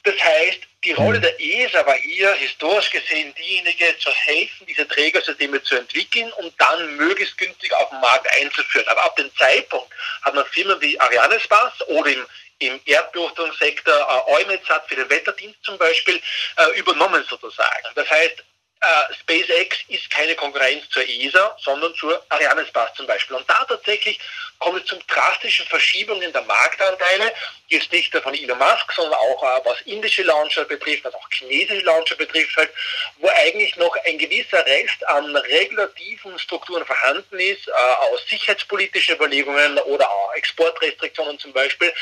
Das 0.03 0.15
heißt, 0.19 0.59
die 0.85 0.93
Rolle 0.93 1.19
der 1.19 1.37
ESA 1.41 1.85
war 1.85 1.95
hier 1.95 2.33
historisch 2.35 2.89
gesehen 2.89 3.33
diejenige, 3.35 3.97
zu 3.99 4.11
helfen, 4.11 4.65
diese 4.65 4.87
Trägersysteme 4.87 5.61
zu 5.63 5.75
entwickeln 5.75 6.31
und 6.33 6.53
dann 6.57 6.95
möglichst 6.95 7.37
günstig 7.37 7.73
auf 7.73 7.89
den 7.89 7.99
Markt 7.99 8.27
einzuführen. 8.39 8.87
Aber 8.87 9.03
ab 9.03 9.15
dem 9.17 9.29
Zeitpunkt 9.35 9.91
hat 10.21 10.33
man 10.33 10.45
Firmen 10.45 10.79
wie 10.79 10.97
Arianespace 10.99 11.81
oder 11.87 12.11
im 12.11 12.25
im 12.59 12.79
Erdbeobachtungssektor 12.85 13.93
äh, 13.93 14.43
EUMETSAT 14.43 14.87
für 14.87 14.95
den 14.95 15.09
Wetterdienst 15.09 15.63
zum 15.63 15.77
Beispiel 15.77 16.21
äh, 16.57 16.77
übernommen 16.77 17.23
sozusagen. 17.29 17.87
Das 17.95 18.09
heißt, 18.09 18.43
äh, 18.81 19.13
SpaceX 19.13 19.77
ist 19.89 20.09
keine 20.09 20.35
Konkurrenz 20.35 20.87
zur 20.89 21.03
ESA, 21.07 21.57
sondern 21.59 21.93
zur 21.95 22.23
Arianespace 22.29 22.93
zum 22.95 23.07
Beispiel. 23.07 23.35
Und 23.35 23.49
da 23.49 23.65
tatsächlich 23.65 24.19
kommt 24.59 24.81
es 24.81 24.85
zu 24.85 24.97
drastischen 25.07 25.65
Verschiebungen 25.65 26.31
der 26.31 26.41
Marktanteile, 26.43 27.33
jetzt 27.67 27.91
nicht 27.91 28.13
nur 28.13 28.21
von 28.21 28.33
Elon 28.33 28.57
Musk, 28.57 28.91
sondern 28.93 29.19
auch 29.19 29.43
äh, 29.43 29.61
was 29.65 29.81
indische 29.81 30.23
Launcher 30.23 30.65
betrifft, 30.65 31.03
was 31.03 31.13
auch 31.13 31.27
chinesische 31.29 31.85
Launcher 31.85 32.15
betrifft, 32.15 32.55
halt, 32.55 32.71
wo 33.17 33.29
eigentlich 33.29 33.75
noch 33.75 33.95
ein 34.05 34.17
gewisser 34.17 34.65
Rest 34.65 35.07
an 35.07 35.35
regulativen 35.35 36.39
Strukturen 36.39 36.85
vorhanden 36.85 37.39
ist, 37.39 37.67
äh, 37.67 37.71
aus 37.71 38.25
sicherheitspolitischen 38.29 39.15
Überlegungen 39.15 39.77
oder 39.79 40.09
auch 40.09 40.33
Exportrestriktionen 40.35 41.37
zum 41.37 41.51
Beispiel. 41.51 41.93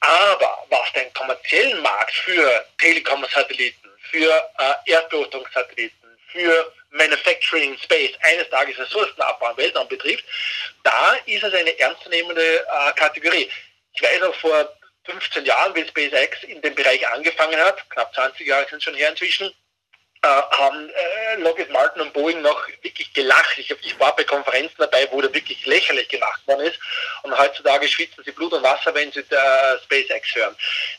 Aber 0.00 0.66
was 0.70 0.92
den 0.94 1.12
kommerziellen 1.12 1.80
Markt 1.82 2.14
für 2.14 2.66
Telekom-Satelliten, 2.78 3.90
für 4.10 4.50
äh, 4.58 4.90
Erdbeobachtungssatelliten, 4.92 6.01
für 6.32 6.72
Manufacturing 6.90 7.76
Space 7.78 8.12
eines 8.22 8.48
Tages 8.50 8.78
Ressourcenabbau 8.78 9.50
im 9.50 9.56
Weltraum 9.56 9.88
betrifft, 9.88 10.24
da 10.82 11.14
ist 11.26 11.44
es 11.44 11.54
eine 11.54 11.78
ernstzunehmende 11.78 12.60
äh, 12.60 12.92
Kategorie. 12.94 13.50
Ich 13.94 14.02
weiß 14.02 14.22
auch 14.22 14.34
vor 14.36 14.68
15 15.04 15.44
Jahren, 15.44 15.74
wie 15.74 15.86
SpaceX 15.86 16.44
in 16.44 16.60
dem 16.62 16.74
Bereich 16.74 17.06
angefangen 17.08 17.58
hat, 17.60 17.88
knapp 17.90 18.14
20 18.14 18.46
Jahre 18.46 18.66
sind 18.68 18.82
schon 18.82 18.94
her 18.94 19.10
inzwischen, 19.10 19.52
äh, 20.22 20.26
haben 20.28 20.88
äh, 20.88 21.36
Lockheed 21.40 21.70
Martin 21.70 22.02
und 22.02 22.12
Boeing 22.12 22.42
noch 22.42 22.68
wirklich 22.82 23.12
gelacht. 23.12 23.58
Ich, 23.58 23.70
ich 23.70 23.98
war 23.98 24.14
bei 24.14 24.24
Konferenzen 24.24 24.76
dabei, 24.78 25.08
wo 25.10 25.20
da 25.20 25.32
wirklich 25.34 25.66
lächerlich 25.66 26.08
gemacht 26.08 26.46
worden 26.46 26.66
ist. 26.66 26.78
Und 27.22 27.36
heutzutage 27.36 27.88
schwitzen 27.88 28.22
sie 28.24 28.30
Blut 28.30 28.52
und 28.52 28.62
Wasser, 28.62 28.94
wenn 28.94 29.10
sie 29.10 29.20
äh, 29.20 29.78
SpaceX 29.84 30.34
hören. 30.34 30.56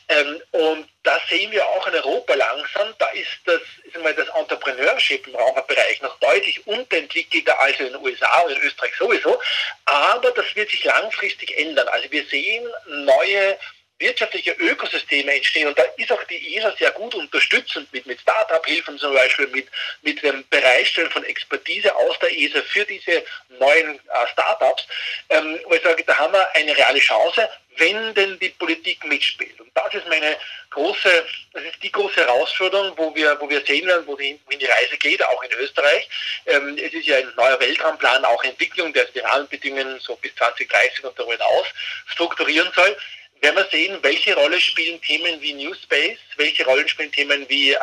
Ähm, 0.08 0.42
und 0.52 0.88
da 1.04 1.18
sehen 1.28 1.50
wir 1.52 1.66
auch 1.66 1.86
in 1.86 1.94
Europa 1.94 2.34
langsam, 2.34 2.94
da 2.98 3.06
ist 3.08 3.28
das, 3.46 3.60
ist 3.84 4.02
mal, 4.02 4.14
das 4.14 4.28
Entrepreneurship 4.28 5.26
im 5.26 5.34
Raumfahrtbereich 5.34 6.02
noch 6.02 6.18
deutlich 6.20 6.66
unterentwickelter 6.66 7.58
als 7.60 7.78
in 7.80 7.86
den 7.86 7.96
USA 7.96 8.40
und 8.40 8.52
in 8.52 8.62
Österreich 8.62 8.94
sowieso. 8.98 9.40
Aber 9.86 10.30
das 10.32 10.54
wird 10.54 10.70
sich 10.70 10.84
langfristig 10.84 11.56
ändern. 11.58 11.88
Also 11.88 12.10
wir 12.10 12.24
sehen 12.26 12.66
neue 12.86 13.58
wirtschaftliche 13.98 14.52
Ökosysteme 14.52 15.34
entstehen. 15.34 15.68
Und 15.68 15.78
da 15.78 15.82
ist 15.96 16.10
auch 16.10 16.22
die 16.24 16.56
ESA 16.56 16.74
sehr 16.76 16.90
gut 16.92 17.14
unterstützend 17.14 17.92
mit, 17.92 18.06
mit 18.06 18.20
Start-up-Hilfen 18.20 18.98
zum 18.98 19.14
Beispiel, 19.14 19.46
mit, 19.48 19.68
mit 20.02 20.22
dem 20.22 20.44
Bereitstellen 20.48 21.10
von 21.10 21.24
Expertise 21.24 21.94
aus 21.94 22.18
der 22.18 22.36
ESA 22.36 22.62
für 22.62 22.84
diese 22.84 23.24
neuen 23.58 23.96
äh, 23.96 24.26
Start-ups. 24.32 24.86
Ähm, 25.30 25.60
wo 25.66 25.74
ich 25.74 25.82
sage, 25.82 26.02
da 26.04 26.16
haben 26.18 26.32
wir 26.32 26.54
eine 26.56 26.76
reale 26.76 26.98
Chance, 26.98 27.48
wenn 27.76 28.14
denn 28.14 28.38
die 28.38 28.50
Politik 28.50 29.04
mitspielt. 29.04 29.60
Und 29.60 29.70
das 29.74 29.94
ist 29.94 30.06
meine 30.08 30.36
große, 30.70 31.26
das 31.52 31.62
ist 31.64 31.82
die 31.82 31.90
große 31.90 32.20
Herausforderung, 32.20 32.92
wo 32.96 33.14
wir, 33.14 33.36
wo 33.40 33.48
wir 33.48 33.64
sehen 33.64 33.86
werden, 33.86 34.06
wohin 34.06 34.38
die 34.50 34.64
Reise 34.64 34.96
geht, 34.98 35.24
auch 35.24 35.42
in 35.42 35.52
Österreich. 35.52 36.08
Ähm, 36.46 36.76
es 36.78 36.92
ist 36.92 37.06
ja 37.06 37.16
ein 37.16 37.32
neuer 37.36 37.58
Weltraumplan, 37.60 38.24
auch 38.24 38.42
Entwicklung, 38.44 38.92
der 38.92 39.04
die 39.06 39.20
Rahmenbedingungen 39.20 39.98
so 40.00 40.16
bis 40.16 40.34
2030 40.36 41.04
und 41.04 41.18
darüber 41.18 41.34
hinaus 41.34 41.66
strukturieren 42.06 42.70
soll 42.74 42.96
werden 43.40 43.56
wir 43.56 43.68
sehen, 43.70 43.98
welche 44.02 44.34
Rolle 44.34 44.60
spielen 44.60 45.00
Themen 45.02 45.40
wie 45.40 45.52
New 45.52 45.74
Space, 45.74 46.18
welche 46.36 46.64
Rolle 46.64 46.88
spielen 46.88 47.12
Themen 47.12 47.44
wie 47.48 47.72
äh, 47.72 47.76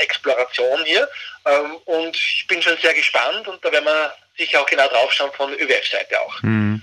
Exploration 0.00 0.84
hier. 0.84 1.08
Ähm, 1.44 1.76
und 1.84 2.16
ich 2.16 2.46
bin 2.48 2.62
schon 2.62 2.76
sehr 2.78 2.94
gespannt 2.94 3.48
und 3.48 3.64
da 3.64 3.72
werden 3.72 3.84
wir 3.84 4.14
sicher 4.36 4.60
auch 4.60 4.66
genau 4.66 4.86
drauf 4.88 5.12
schauen 5.12 5.32
von 5.32 5.52
ÖWF-Seite 5.52 6.20
auch. 6.20 6.42
Hm. 6.42 6.82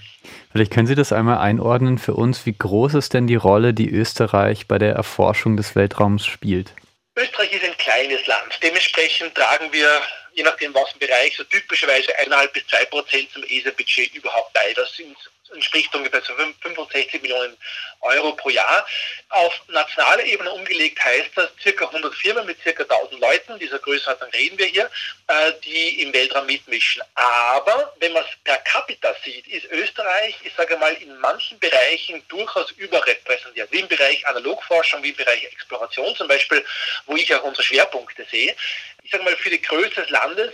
Vielleicht 0.51 0.71
können 0.71 0.87
Sie 0.87 0.95
das 0.95 1.11
einmal 1.11 1.39
einordnen 1.39 1.97
für 1.97 2.13
uns. 2.13 2.45
Wie 2.45 2.57
groß 2.57 2.93
ist 2.93 3.13
denn 3.13 3.27
die 3.27 3.35
Rolle, 3.35 3.73
die 3.73 3.89
Österreich 3.89 4.67
bei 4.67 4.77
der 4.77 4.93
Erforschung 4.93 5.57
des 5.57 5.75
Weltraums 5.75 6.25
spielt? 6.25 6.71
Österreich 7.17 7.51
ist 7.53 7.63
ein 7.63 7.77
kleines 7.77 8.25
Land. 8.27 8.59
Dementsprechend 8.61 9.35
tragen 9.35 9.71
wir, 9.71 10.01
je 10.33 10.43
nachdem 10.43 10.73
was 10.73 10.91
im 10.93 10.99
Bereich, 10.99 11.35
so 11.35 11.43
typischerweise 11.45 12.17
eineinhalb 12.19 12.53
bis 12.53 12.65
zwei 12.67 12.85
Prozent 12.85 13.31
zum 13.31 13.43
ESA-Budget 13.43 14.13
überhaupt 14.15 14.53
bei. 14.53 14.73
Das 14.75 14.93
sind 14.93 15.15
entspricht 15.53 15.93
ungefähr 15.95 16.21
so 16.21 16.33
65 16.35 17.21
Millionen 17.21 17.57
Euro 18.01 18.33
pro 18.33 18.49
Jahr. 18.49 18.85
Auf 19.29 19.61
nationaler 19.67 20.23
Ebene 20.23 20.51
umgelegt 20.51 21.03
heißt 21.03 21.31
das 21.35 21.49
circa 21.61 21.85
100 21.85 22.13
Firmen 22.15 22.45
mit 22.45 22.61
circa 22.61 22.83
1000 22.83 23.19
Leuten, 23.19 23.59
dieser 23.59 23.79
Größenordnung 23.79 24.29
reden 24.31 24.57
wir 24.57 24.65
hier, 24.67 24.89
äh, 25.27 25.51
die 25.63 26.01
im 26.01 26.13
Weltraum 26.13 26.45
mitmischen. 26.45 27.01
Aber 27.15 27.93
wenn 27.99 28.13
man 28.13 28.23
es 28.23 28.29
per 28.43 28.57
capita 28.57 29.15
sieht, 29.23 29.47
ist 29.47 29.65
Österreich, 29.65 30.35
ich 30.43 30.53
sage 30.55 30.77
mal, 30.77 30.93
in 30.93 31.17
manchen 31.19 31.59
Bereichen 31.59 32.23
durchaus 32.27 32.71
überrepräsentiert, 32.71 33.71
wie 33.71 33.79
im 33.79 33.87
Bereich 33.87 34.25
Analogforschung, 34.27 35.03
wie 35.03 35.09
im 35.09 35.15
Bereich 35.15 35.43
Exploration 35.45 36.15
zum 36.15 36.27
Beispiel, 36.27 36.63
wo 37.05 37.15
ich 37.15 37.33
auch 37.33 37.43
unsere 37.43 37.63
Schwerpunkte 37.63 38.25
sehe. 38.29 38.55
Ich 39.03 39.11
sage 39.11 39.23
mal, 39.23 39.35
für 39.37 39.49
die 39.49 39.61
Größe 39.61 40.01
des 40.01 40.09
Landes 40.09 40.53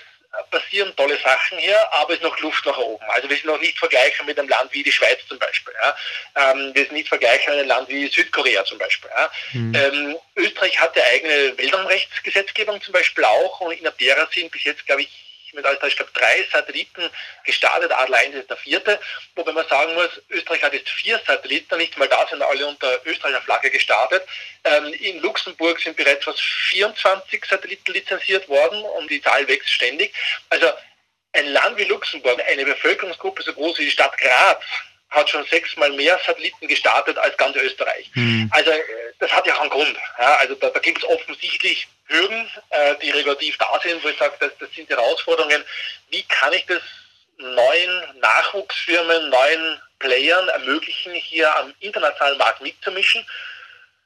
passieren 0.50 0.94
tolle 0.96 1.18
Sachen 1.20 1.58
hier, 1.58 1.78
aber 1.94 2.12
es 2.12 2.18
ist 2.18 2.24
noch 2.24 2.40
Luft 2.40 2.66
nach 2.66 2.78
oben. 2.78 3.04
Also 3.10 3.30
wir 3.30 3.36
sind 3.36 3.46
noch 3.46 3.60
nicht 3.60 3.78
vergleichen 3.78 4.26
mit 4.26 4.40
einem 4.40 4.50
Land 4.50 4.72
wie 4.74 4.84
die 4.84 4.92
Schweiz 4.92 5.20
zum 5.28 5.40
Beispiel. 5.40 5.74
Ja. 5.82 6.52
Ähm, 6.52 6.72
wir 6.74 6.84
sind 6.84 6.94
nicht 6.94 7.10
vergleichen 7.10 7.52
mit 7.52 7.60
einem 7.60 7.70
Land 7.70 7.90
wie 7.90 8.08
Südkorea 8.08 8.64
zum 8.66 8.78
Beispiel. 8.78 9.10
Ja. 9.16 9.32
Mhm. 9.54 9.76
Ähm, 9.76 10.18
Österreich 10.36 10.80
hat 10.80 10.96
ja 10.96 11.04
eigene 11.04 11.58
Weltraumrechtsgesetzgebung 11.58 12.82
zum 12.82 12.94
Beispiel 12.94 13.24
auch 13.26 13.62
und 13.62 13.74
in 13.74 13.84
der 13.84 14.28
sind 14.34 14.52
bis 14.52 14.64
jetzt, 14.64 14.86
glaube 14.86 15.02
ich, 15.02 15.10
mit 15.54 15.66
alles, 15.66 15.80
ich 15.88 15.96
glaube, 15.96 16.12
drei 16.14 16.46
Satelliten 16.52 17.10
gestartet. 17.46 17.92
Adler 17.92 18.18
1 18.18 18.36
ist 18.36 18.50
der 18.50 18.58
vierte. 18.58 19.00
Wobei 19.36 19.52
man 19.52 19.68
sagen 19.68 19.94
muss, 19.94 20.10
Österreich 20.30 20.64
hat 20.64 20.74
jetzt 20.74 20.90
vier 20.90 21.20
Satelliten, 21.26 21.78
nicht 21.78 21.98
mal 21.98 22.08
da 22.08 22.28
sind 22.28 22.42
alle 22.42 22.66
unter 22.66 23.06
Österreicher 23.06 23.42
Flagge 23.42 23.70
gestartet. 23.70 24.24
Ähm, 24.64 24.94
in 24.94 25.20
Luxemburg 25.20 25.80
sind 25.80 25.98
bereits 25.98 26.26
fast 26.26 26.42
24 26.42 27.46
Satelliten 27.46 27.94
lizenziert 27.94 28.48
worden 28.50 28.82
und 28.84 29.10
die 29.10 29.22
Zahl 29.22 29.48
wächst 29.48 29.70
ständig. 29.70 30.14
Also 30.50 30.68
ein 31.34 31.48
Land 31.48 31.78
wie 31.78 31.86
Luxemburg, 31.86 32.42
eine 32.48 32.66
Bevölkerungsgruppe 32.66 33.44
so 33.44 33.54
groß 33.54 33.80
wie 33.80 33.86
die 33.86 33.92
Stadt 33.92 34.18
Graz, 34.18 34.64
hat 35.12 35.30
schon 35.30 35.46
sechsmal 35.46 35.92
mehr 35.92 36.20
Satelliten 36.26 36.68
gestartet 36.68 37.18
als 37.18 37.36
ganz 37.38 37.56
Österreich. 37.58 38.10
Mhm. 38.16 38.50
Also 38.52 38.72
äh, 38.72 38.80
das 39.20 39.32
hat 39.32 39.46
ja 39.46 39.56
auch 39.56 39.62
einen 39.62 39.70
Grund. 39.70 39.96
Ja, 40.18 40.36
also 40.38 40.56
da, 40.56 40.70
da 40.70 40.80
gibt 40.80 41.00
es 41.00 41.10
offensichtlich 41.10 41.88
Hürden, 42.06 42.48
äh, 42.70 42.96
die 43.02 43.12
regulativ 43.12 43.58
da 43.58 43.80
sind, 43.84 44.04
wo 44.04 44.08
ich 44.08 44.18
sage, 44.18 44.34
das, 44.40 44.52
das 44.60 44.72
sind 44.74 44.90
Herausforderungen. 44.90 45.64
Wie 46.10 46.24
kann 46.24 46.54
ich 46.54 46.66
das 46.66 46.82
neuen 47.38 48.20
Nachwuchsfirmen, 48.20 49.30
neuen 49.30 49.82
Playern 50.00 50.48
ermöglichen, 50.50 51.14
hier 51.14 51.56
am 51.58 51.74
internationalen 51.80 52.38
Markt 52.38 52.62
mitzumischen? 52.62 53.26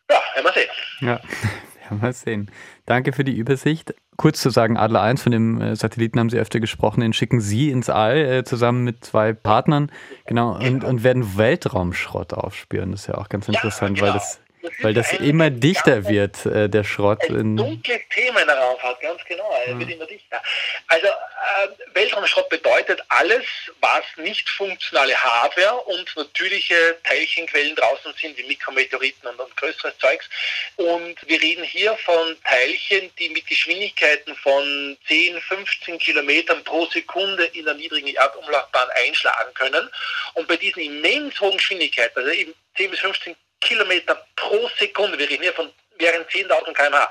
Ja, 0.09 0.21
werden 0.33 0.45
wir 0.45 0.53
sehen. 0.53 0.69
Ja, 1.01 1.21
werden 1.89 2.01
wir 2.01 2.13
sehen. 2.13 2.51
Danke 2.85 3.13
für 3.13 3.23
die 3.23 3.35
Übersicht. 3.35 3.93
Kurz 4.17 4.41
zu 4.41 4.49
sagen, 4.49 4.77
Adler 4.77 5.01
1, 5.01 5.21
von 5.21 5.31
dem 5.31 5.61
äh, 5.61 5.75
Satelliten 5.75 6.19
haben 6.19 6.29
Sie 6.29 6.37
öfter 6.37 6.59
gesprochen, 6.59 7.01
den 7.01 7.13
schicken 7.13 7.41
Sie 7.41 7.69
ins 7.69 7.89
All 7.89 8.17
äh, 8.17 8.43
zusammen 8.43 8.83
mit 8.83 9.03
zwei 9.03 9.33
Partnern, 9.33 9.91
genau, 10.25 10.57
und, 10.57 10.83
und 10.83 11.03
werden 11.03 11.37
Weltraumschrott 11.37 12.33
aufspüren. 12.33 12.91
Das 12.91 13.01
ist 13.01 13.07
ja 13.07 13.15
auch 13.15 13.29
ganz 13.29 13.47
interessant, 13.47 13.97
ja, 13.97 14.05
genau. 14.05 14.13
weil 14.13 14.19
das 14.19 14.39
weil 14.81 14.93
das 14.93 15.13
immer 15.13 15.49
dichter 15.49 16.07
wird, 16.07 16.45
äh, 16.45 16.69
der 16.69 16.83
Schrott. 16.83 17.23
Ein 17.29 17.57
dunkles 17.57 18.01
Thema 18.13 18.41
in 18.41 18.47
der 18.47 18.57
Raumfahrt, 18.57 18.99
ganz 19.01 19.23
genau. 19.25 19.49
Er 19.65 19.71
ja. 19.71 19.79
wird 19.79 19.91
immer 19.91 20.05
dichter. 20.05 20.41
Also 20.87 21.07
äh, 21.07 21.67
Weltraumschrott 21.93 22.49
bedeutet 22.49 23.01
alles, 23.09 23.45
was 23.79 24.03
nicht 24.17 24.49
funktionale 24.49 25.15
Hardware 25.15 25.77
und 25.85 26.15
natürliche 26.15 26.97
Teilchenquellen 27.03 27.75
draußen 27.75 28.13
sind, 28.19 28.37
wie 28.37 28.43
Mikrometeoriten 28.43 29.29
und, 29.29 29.39
und 29.39 29.55
größeres 29.57 29.97
Zeugs. 29.99 30.29
Und 30.75 31.15
wir 31.27 31.41
reden 31.41 31.63
hier 31.63 31.95
von 31.97 32.35
Teilchen, 32.43 33.11
die 33.19 33.29
mit 33.29 33.47
Geschwindigkeiten 33.47 34.35
von 34.35 34.97
10, 35.07 35.39
15 35.41 35.99
Kilometern 35.99 36.63
pro 36.63 36.85
Sekunde 36.87 37.45
in 37.45 37.65
der 37.65 37.75
niedrigen 37.75 38.13
Erdumlaufbahn 38.15 38.89
einschlagen 39.05 39.53
können. 39.53 39.89
Und 40.33 40.47
bei 40.47 40.57
diesen 40.57 40.81
immens 40.81 41.39
hohen 41.39 41.57
Geschwindigkeiten, 41.57 42.17
also 42.19 42.31
eben 42.31 42.53
10 42.75 42.91
bis 42.91 42.99
15 42.99 43.35
Kilometer 43.61 44.25
pro 44.35 44.69
Sekunde, 44.77 45.17
wir 45.17 45.29
reden 45.29 45.43
hier 45.43 45.53
von 45.53 45.71
mehreren 45.99 46.25
10.000 46.25 46.73
km/h, 46.73 47.09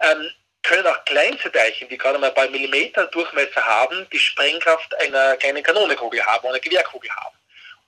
ähm, 0.00 0.30
können 0.62 0.86
auch 0.86 1.04
kleinste 1.04 1.50
Teilchen, 1.52 1.88
die 1.88 1.96
gerade 1.96 2.18
mal 2.18 2.28
ein 2.28 2.34
paar 2.34 2.48
Millimeter 2.48 3.06
Durchmesser 3.06 3.64
haben, 3.64 4.06
die 4.10 4.18
Sprengkraft 4.18 4.94
einer 5.00 5.36
kleinen 5.36 5.62
Kanonenkugel 5.62 6.24
haben, 6.24 6.48
einer 6.48 6.58
Gewehrkugel 6.58 7.10
haben. 7.10 7.36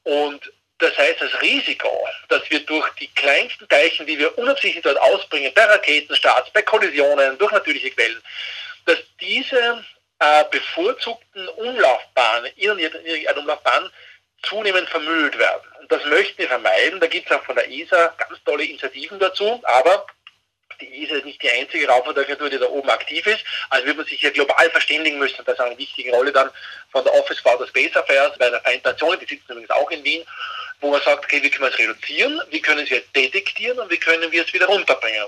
Und 0.05 0.53
das 0.79 0.97
heißt, 0.97 1.21
das 1.21 1.43
Risiko, 1.43 2.07
dass 2.29 2.49
wir 2.51 2.65
durch 2.65 2.89
die 2.95 3.13
kleinsten 3.15 3.69
Teilchen, 3.69 4.07
die 4.07 4.19
wir 4.19 4.39
unabsichtlich 4.39 4.83
dort 4.85 4.99
ausbringen, 4.99 5.53
bei 5.53 5.65
Raketenstarts, 5.65 6.51
bei 6.53 6.63
Kollisionen, 6.63 7.37
durch 7.37 7.51
natürliche 7.51 7.91
Quellen, 7.91 8.23
dass 8.87 8.99
diese 9.21 9.85
äh, 10.21 10.45
bevorzugten 10.51 11.49
Umlaufbahnen, 11.49 12.53
ihre 12.57 12.81
Erdumlaufbahnen, 12.81 13.91
zunehmend 14.43 14.89
vermüllt 14.89 15.37
werden. 15.37 15.68
Das 15.89 16.05
möchten 16.05 16.39
wir 16.39 16.49
vermeiden. 16.49 17.01
Da 17.01 17.07
gibt 17.07 17.31
es 17.31 17.37
auch 17.37 17.45
von 17.45 17.57
der 17.57 17.71
ESA 17.71 18.15
ganz 18.19 18.43
tolle 18.45 18.65
Initiativen 18.65 19.19
dazu, 19.19 19.61
aber 19.65 20.07
die 20.81 21.05
ESA 21.05 21.17
ist 21.17 21.25
nicht 21.25 21.43
die 21.43 21.51
einzige 21.51 21.89
Raumfahrtagentur, 21.89 22.51
die 22.51 22.59
da 22.59 22.67
oben 22.69 22.89
aktiv 22.91 23.27
ist. 23.27 23.45
Also 23.71 23.87
wird 23.87 23.97
man 23.97 24.07
sich 24.07 24.21
ja 24.21 24.31
global 24.31 24.71
verständigen 24.71 25.19
müssen. 25.19 25.45
Das 25.45 25.55
ist 25.55 25.61
eine 25.61 25.79
wichtige 25.79 26.13
Rolle 26.13 26.31
dann 26.31 26.51
von 26.93 27.03
der 27.05 27.15
Office 27.15 27.41
for 27.41 27.59
the 27.59 27.67
Space 27.69 27.97
Affairs 27.97 28.37
bei 28.39 28.51
der 28.51 28.61
Vereinten 28.61 28.87
Nationen, 28.87 29.19
die 29.19 29.27
sitzen 29.27 29.53
übrigens 29.53 29.71
auch 29.71 29.91
in 29.91 30.05
Wien, 30.05 30.25
wo 30.81 30.91
man 30.91 31.03
sagt, 31.03 31.25
okay, 31.25 31.43
wie 31.43 31.51
können 31.51 31.65
wir 31.65 31.73
es 31.73 31.79
reduzieren, 31.79 32.41
wie 32.51 32.61
können 32.61 32.89
wir 32.89 32.99
es 32.99 33.13
detektieren 33.13 33.79
und 33.79 33.91
wie 33.91 33.99
können 33.99 34.31
wir 34.31 34.45
es 34.45 34.53
wieder 34.53 34.67
runterbringen. 34.67 35.25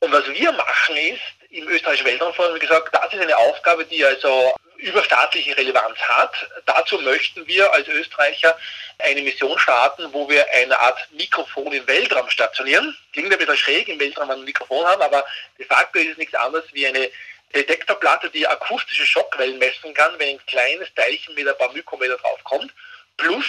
Und 0.00 0.12
was 0.12 0.26
wir 0.28 0.52
machen 0.52 0.96
ist, 0.96 1.20
im 1.50 1.68
österreichischen 1.68 2.06
Weltraumforum 2.06 2.52
haben 2.52 2.60
wir 2.60 2.68
gesagt, 2.68 2.94
das 2.94 3.12
ist 3.12 3.20
eine 3.20 3.36
Aufgabe, 3.36 3.84
die 3.84 4.04
also 4.04 4.52
überstaatliche 4.78 5.56
Relevanz 5.56 5.98
hat. 5.98 6.34
Dazu 6.66 6.98
möchten 6.98 7.46
wir 7.46 7.72
als 7.72 7.88
Österreicher 7.88 8.56
eine 8.98 9.22
Mission 9.22 9.58
starten, 9.58 10.12
wo 10.12 10.28
wir 10.28 10.46
eine 10.52 10.78
Art 10.78 11.08
Mikrofon 11.12 11.72
im 11.72 11.86
Weltraum 11.86 12.28
stationieren. 12.30 12.96
Klingt 13.12 13.32
ein 13.32 13.38
bisschen 13.38 13.56
schräg, 13.56 13.88
im 13.88 14.00
Weltraum 14.00 14.30
ein 14.30 14.44
Mikrofon 14.44 14.86
haben, 14.86 15.02
aber 15.02 15.24
de 15.58 15.66
facto 15.66 15.98
ist 15.98 16.12
es 16.12 16.18
nichts 16.18 16.34
anderes 16.34 16.64
wie 16.72 16.86
eine 16.86 17.10
Detektorplatte, 17.54 18.30
die 18.30 18.46
akustische 18.46 19.06
Schockwellen 19.06 19.58
messen 19.58 19.94
kann, 19.94 20.18
wenn 20.18 20.36
ein 20.36 20.46
kleines 20.46 20.92
Teilchen 20.94 21.34
mit 21.34 21.48
ein 21.48 21.56
paar 21.56 21.72
Mikrometer 21.72 22.16
draufkommt, 22.16 22.72
plus 23.16 23.46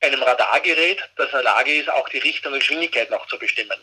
einem 0.00 0.22
Radargerät, 0.22 1.02
das 1.16 1.26
in 1.26 1.32
der 1.32 1.42
Lage 1.42 1.74
ist, 1.74 1.90
auch 1.90 2.08
die 2.08 2.18
Richtung 2.18 2.52
und 2.52 2.60
Geschwindigkeit 2.60 3.10
noch 3.10 3.26
zu 3.26 3.38
bestimmen. 3.38 3.78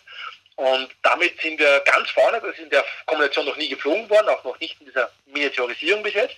Und 0.55 0.89
damit 1.01 1.39
sind 1.41 1.59
wir 1.59 1.81
ganz 1.81 2.09
vorne, 2.11 2.39
das 2.39 2.51
ist 2.51 2.59
in 2.59 2.69
der 2.69 2.85
Kombination 3.05 3.45
noch 3.45 3.57
nie 3.57 3.69
geflogen 3.69 4.09
worden, 4.09 4.29
auch 4.29 4.43
noch 4.43 4.59
nicht 4.59 4.79
in 4.79 4.87
dieser 4.87 5.11
Miniaturisierung 5.25 6.01
bis 6.01 6.13
jetzt. 6.13 6.35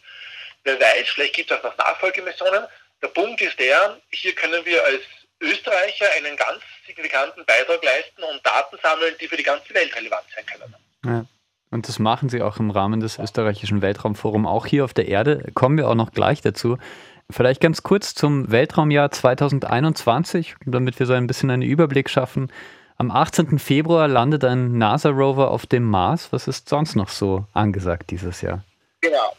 Wer 0.63 0.79
weiß, 0.79 1.09
vielleicht 1.13 1.35
gibt 1.35 1.51
es 1.51 1.57
auch 1.57 1.63
noch 1.63 1.77
Nachfolgemissionen. 1.77 2.65
Der 3.01 3.07
Punkt 3.09 3.39
ist 3.41 3.59
der, 3.59 3.97
hier 4.11 4.33
können 4.33 4.65
wir 4.65 4.83
als 4.83 5.03
Österreicher 5.39 6.05
einen 6.17 6.35
ganz 6.35 6.61
signifikanten 6.87 7.45
Beitrag 7.45 7.83
leisten 7.83 8.23
und 8.23 8.45
Daten 8.45 8.77
sammeln, 8.81 9.13
die 9.21 9.27
für 9.27 9.37
die 9.37 9.43
ganze 9.43 9.71
Welt 9.73 9.95
relevant 9.95 10.25
sein 10.35 10.45
können. 10.45 10.75
Ja. 11.05 11.25
Und 11.69 11.87
das 11.87 11.99
machen 11.99 12.29
Sie 12.29 12.41
auch 12.41 12.57
im 12.57 12.71
Rahmen 12.71 13.01
des 13.01 13.19
österreichischen 13.19 13.81
Weltraumforums, 13.81 14.47
auch 14.47 14.65
hier 14.65 14.83
auf 14.83 14.93
der 14.93 15.07
Erde. 15.07 15.51
Kommen 15.53 15.77
wir 15.77 15.87
auch 15.87 15.95
noch 15.95 16.11
gleich 16.11 16.41
dazu. 16.41 16.77
Vielleicht 17.29 17.59
ganz 17.59 17.83
kurz 17.83 18.15
zum 18.15 18.49
Weltraumjahr 18.51 19.11
2021, 19.11 20.55
damit 20.65 20.97
wir 20.97 21.05
so 21.05 21.13
ein 21.13 21.27
bisschen 21.27 21.51
einen 21.51 21.61
Überblick 21.61 22.09
schaffen. 22.09 22.51
Am 22.99 23.11
18. 23.11 23.59
Februar 23.59 24.07
landet 24.07 24.43
ein 24.43 24.79
NASA-Rover 24.79 25.51
auf 25.51 25.67
dem 25.67 25.83
Mars. 25.83 26.33
Was 26.33 26.47
ist 26.47 26.67
sonst 26.67 26.95
noch 26.95 27.09
so 27.09 27.45
angesagt 27.53 28.09
dieses 28.09 28.41
Jahr? 28.41 28.63
Genau. 29.01 29.33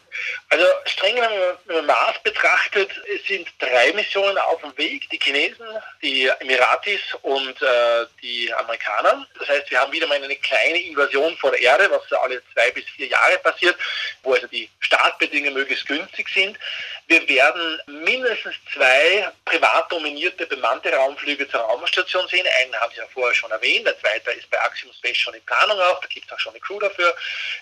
Also 0.49 0.65
streng 0.85 1.15
man 1.17 1.85
Mars 1.85 2.17
betrachtet, 2.23 2.89
sind 3.27 3.47
drei 3.59 3.93
Missionen 3.93 4.37
auf 4.37 4.61
dem 4.61 4.75
Weg. 4.77 5.09
Die 5.09 5.19
Chinesen, 5.19 5.67
die 6.01 6.25
Emiratis 6.39 7.01
und 7.21 7.61
äh, 7.61 8.05
die 8.21 8.51
Amerikaner. 8.53 9.27
Das 9.37 9.47
heißt, 9.47 9.69
wir 9.69 9.79
haben 9.79 9.91
wieder 9.91 10.07
mal 10.07 10.21
eine 10.21 10.35
kleine 10.35 10.81
Invasion 10.81 11.37
vor 11.37 11.51
der 11.51 11.61
Erde, 11.61 11.89
was 11.91 12.11
alle 12.19 12.41
zwei 12.53 12.71
bis 12.71 12.85
vier 12.85 13.07
Jahre 13.07 13.37
passiert, 13.39 13.77
wo 14.23 14.33
also 14.33 14.47
die 14.47 14.69
Startbedingungen 14.79 15.53
möglichst 15.53 15.87
günstig 15.87 16.27
sind. 16.29 16.57
Wir 17.07 17.27
werden 17.27 17.81
mindestens 17.87 18.55
zwei 18.73 19.31
privat 19.45 19.91
dominierte 19.91 20.45
bemannte 20.45 20.93
Raumflüge 20.93 21.47
zur 21.49 21.61
Raumstation 21.61 22.27
sehen. 22.27 22.45
Einen 22.61 22.75
haben 22.75 22.91
Sie 22.93 22.99
ja 22.99 23.07
vorher 23.13 23.33
schon 23.33 23.51
erwähnt, 23.51 23.85
der 23.85 23.99
zweite 23.99 24.31
ist 24.31 24.49
bei 24.49 24.61
Axiom 24.61 24.93
Space 24.93 25.17
schon 25.17 25.33
in 25.33 25.43
Planung 25.45 25.79
auch, 25.79 26.01
da 26.01 26.07
gibt 26.07 26.27
es 26.27 26.31
auch 26.31 26.39
schon 26.39 26.53
eine 26.53 26.59
Crew 26.59 26.79
dafür. 26.79 27.15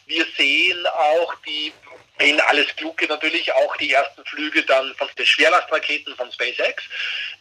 Wir 0.05 0.25
sehen 0.37 0.85
auch 0.87 1.33
die 1.45 1.71
wenn 2.19 2.39
alles 2.47 2.75
klug 2.75 2.97
geht, 2.97 3.09
natürlich 3.09 3.51
auch 3.53 3.75
die 3.77 3.93
ersten 3.93 4.23
Flüge 4.25 4.63
dann 4.63 4.93
von 4.95 5.07
den 5.17 5.25
Schwerlastraketen 5.25 6.15
von 6.15 6.31
SpaceX. 6.31 6.83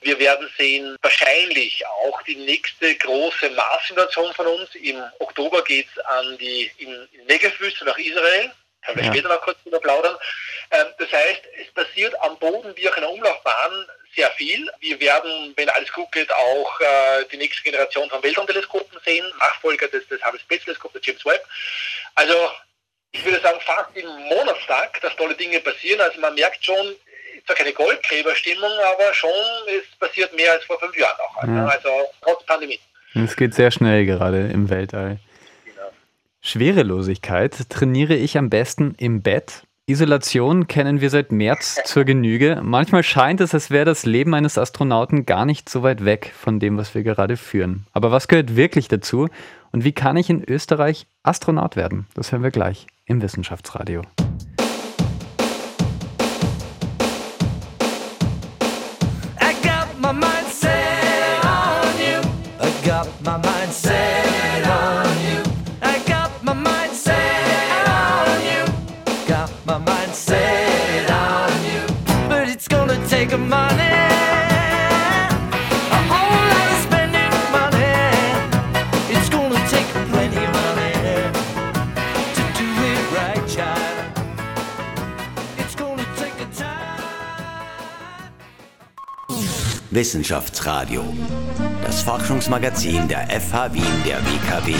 Wir 0.01 0.19
werden 0.19 0.51
sehen, 0.59 0.97
wahrscheinlich 1.03 1.85
auch 1.87 2.23
die 2.23 2.37
nächste 2.37 2.95
große 2.97 3.51
Mars-Invasion 3.51 4.33
von 4.35 4.47
uns. 4.47 4.75
Im 4.75 5.03
Oktober 5.19 5.62
geht 5.64 5.87
es 5.95 6.05
an 6.05 6.38
die 6.38 6.71
in, 6.79 7.09
in 7.12 7.27
Negev-Wüste 7.27 7.85
nach 7.85 7.99
Israel. 7.99 8.53
Können 8.85 8.99
wir 8.99 9.05
ja. 9.05 9.12
später 9.12 9.29
noch 9.29 9.40
kurz 9.42 9.61
drüber 9.64 9.81
plaudern. 9.81 10.16
Ähm, 10.71 10.87
das 10.99 11.11
heißt, 11.11 11.42
es 11.61 11.73
passiert 11.73 12.14
am 12.23 12.38
Boden 12.38 12.77
wie 12.77 12.88
auch 12.88 12.97
in 12.97 13.03
der 13.03 13.11
Umlaufbahn 13.11 13.87
sehr 14.14 14.31
viel. 14.33 14.71
Wir 14.81 14.99
werden, 15.01 15.53
wenn 15.57 15.69
alles 15.71 15.92
gut 15.92 16.11
geht, 16.12 16.33
auch 16.33 16.81
äh, 16.81 17.25
die 17.31 17.37
nächste 17.37 17.62
Generation 17.62 18.09
von 18.09 18.23
Weltraumteleskopen 18.23 18.99
sehen, 19.05 19.27
Nachfolger 19.38 19.88
des, 19.88 20.07
des 20.09 20.25
Hubble 20.25 20.40
Space 20.40 20.64
Teleskops, 20.64 20.95
der 20.95 21.03
James 21.03 21.25
Webb. 21.25 21.45
Also 22.14 22.51
ich 23.16 23.24
würde 23.24 23.40
sagen, 23.40 23.59
fast 23.61 23.96
im 23.96 24.07
Monatstag, 24.29 25.00
dass 25.00 25.14
tolle 25.16 25.35
Dinge 25.35 25.61
passieren. 25.61 26.00
Also 26.00 26.20
man 26.20 26.35
merkt 26.35 26.64
schon, 26.64 26.94
zwar 27.46 27.57
keine 27.57 27.72
Goldgräberstimmung, 27.72 28.70
aber 28.94 29.14
schon, 29.14 29.31
es 29.68 29.98
passiert 29.98 30.35
mehr 30.35 30.52
als 30.52 30.64
vor 30.64 30.79
fünf 30.79 30.96
Jahren 30.96 31.16
auch. 31.20 31.44
Ja. 31.44 31.66
Also 31.66 31.88
trotz 32.22 32.44
Pandemie. 32.44 32.81
Es 33.14 33.37
geht 33.37 33.55
sehr 33.55 33.70
schnell 33.70 34.05
gerade 34.05 34.48
im 34.48 34.68
Weltall. 34.68 35.18
Genau. 35.64 35.88
Schwerelosigkeit 36.42 37.70
trainiere 37.70 38.14
ich 38.14 38.37
am 38.37 38.50
besten 38.50 38.94
im 38.98 39.22
Bett. 39.22 39.62
Isolation 39.88 40.66
kennen 40.66 41.00
wir 41.00 41.11
seit 41.11 41.31
März 41.31 41.81
zur 41.85 42.05
Genüge. 42.05 42.61
Manchmal 42.62 43.05
scheint 43.05 43.40
es, 43.40 43.55
als 43.55 43.70
wäre 43.70 43.85
das 43.85 44.05
Leben 44.05 44.35
eines 44.35 44.59
Astronauten 44.59 45.24
gar 45.24 45.46
nicht 45.46 45.68
so 45.68 45.83
weit 45.83 46.05
weg 46.05 46.33
von 46.37 46.59
dem, 46.59 46.76
was 46.76 46.94
wir 46.94 47.05
gerade 47.05 47.37
führen. 47.37 47.87
Aber 47.92 48.11
was 48.11 48.29
gehört 48.29 48.57
wirklich 48.57 48.88
dazu? 48.88 49.29
Und 49.72 49.85
wie 49.85 49.92
kann 49.92 50.16
ich 50.16 50.29
in 50.29 50.44
Österreich 50.44 51.07
Astronaut 51.22 51.76
werden? 51.76 52.07
Das 52.14 52.33
hören 52.33 52.42
wir 52.42 52.50
gleich 52.50 52.87
im 53.07 53.23
Wissenschaftsradio. 53.23 54.03
I 59.40 59.55
got 59.62 59.99
my 59.99 60.12
mind 60.12 60.49
set 60.49 61.45
on 61.45 61.99
you. 61.99 62.21
I 62.61 62.71
got 62.85 63.09
my 63.23 63.45
Wissenschaftsradio, 89.96 91.02
das 91.82 92.02
Forschungsmagazin 92.02 93.09
der 93.09 93.30
FH 93.30 93.72
Wien 93.72 93.82
der 94.06 94.18
WKW. 94.18 94.74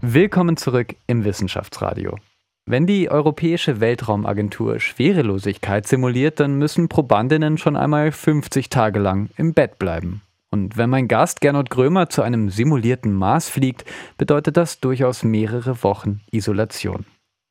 Willkommen 0.00 0.56
zurück 0.56 0.96
im 1.06 1.26
Wissenschaftsradio. 1.26 2.16
Wenn 2.64 2.86
die 2.86 3.10
Europäische 3.10 3.80
Weltraumagentur 3.80 4.80
Schwerelosigkeit 4.80 5.86
simuliert, 5.86 6.40
dann 6.40 6.56
müssen 6.56 6.88
Probandinnen 6.88 7.58
schon 7.58 7.76
einmal 7.76 8.12
50 8.12 8.70
Tage 8.70 8.98
lang 8.98 9.28
im 9.36 9.52
Bett 9.52 9.78
bleiben. 9.78 10.22
Und 10.50 10.78
wenn 10.78 10.88
mein 10.88 11.06
Gast 11.06 11.42
Gernot 11.42 11.68
Grömer 11.68 12.08
zu 12.08 12.22
einem 12.22 12.48
simulierten 12.48 13.12
Mars 13.12 13.50
fliegt, 13.50 13.84
bedeutet 14.16 14.56
das 14.56 14.80
durchaus 14.80 15.22
mehrere 15.22 15.82
Wochen 15.82 16.22
Isolation. 16.30 17.04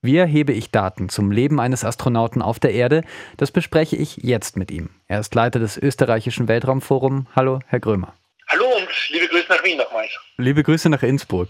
Wie 0.03 0.17
erhebe 0.17 0.53
ich 0.53 0.69
Daten 0.69 1.09
zum 1.09 1.31
Leben 1.31 1.59
eines 1.59 1.83
Astronauten 1.83 2.43
auf 2.43 2.59
der 2.59 2.71
Erde? 2.71 3.03
Das 3.37 3.49
bespreche 3.51 3.95
ich 3.95 4.17
jetzt 4.17 4.55
mit 4.55 4.69
ihm. 4.69 4.89
Er 5.07 5.19
ist 5.19 5.33
Leiter 5.33 5.59
des 5.59 5.75
österreichischen 5.75 6.47
Weltraumforums. 6.47 7.25
Hallo, 7.35 7.59
Herr 7.65 7.79
Grömer. 7.79 8.13
Hallo 8.47 8.65
und 8.77 8.87
liebe 9.09 9.27
Grüße 9.27 9.47
nach 9.49 9.63
Wien 9.63 9.77
nochmals. 9.77 10.11
Liebe 10.37 10.61
Grüße 10.61 10.89
nach 10.89 11.01
Innsbruck. 11.01 11.49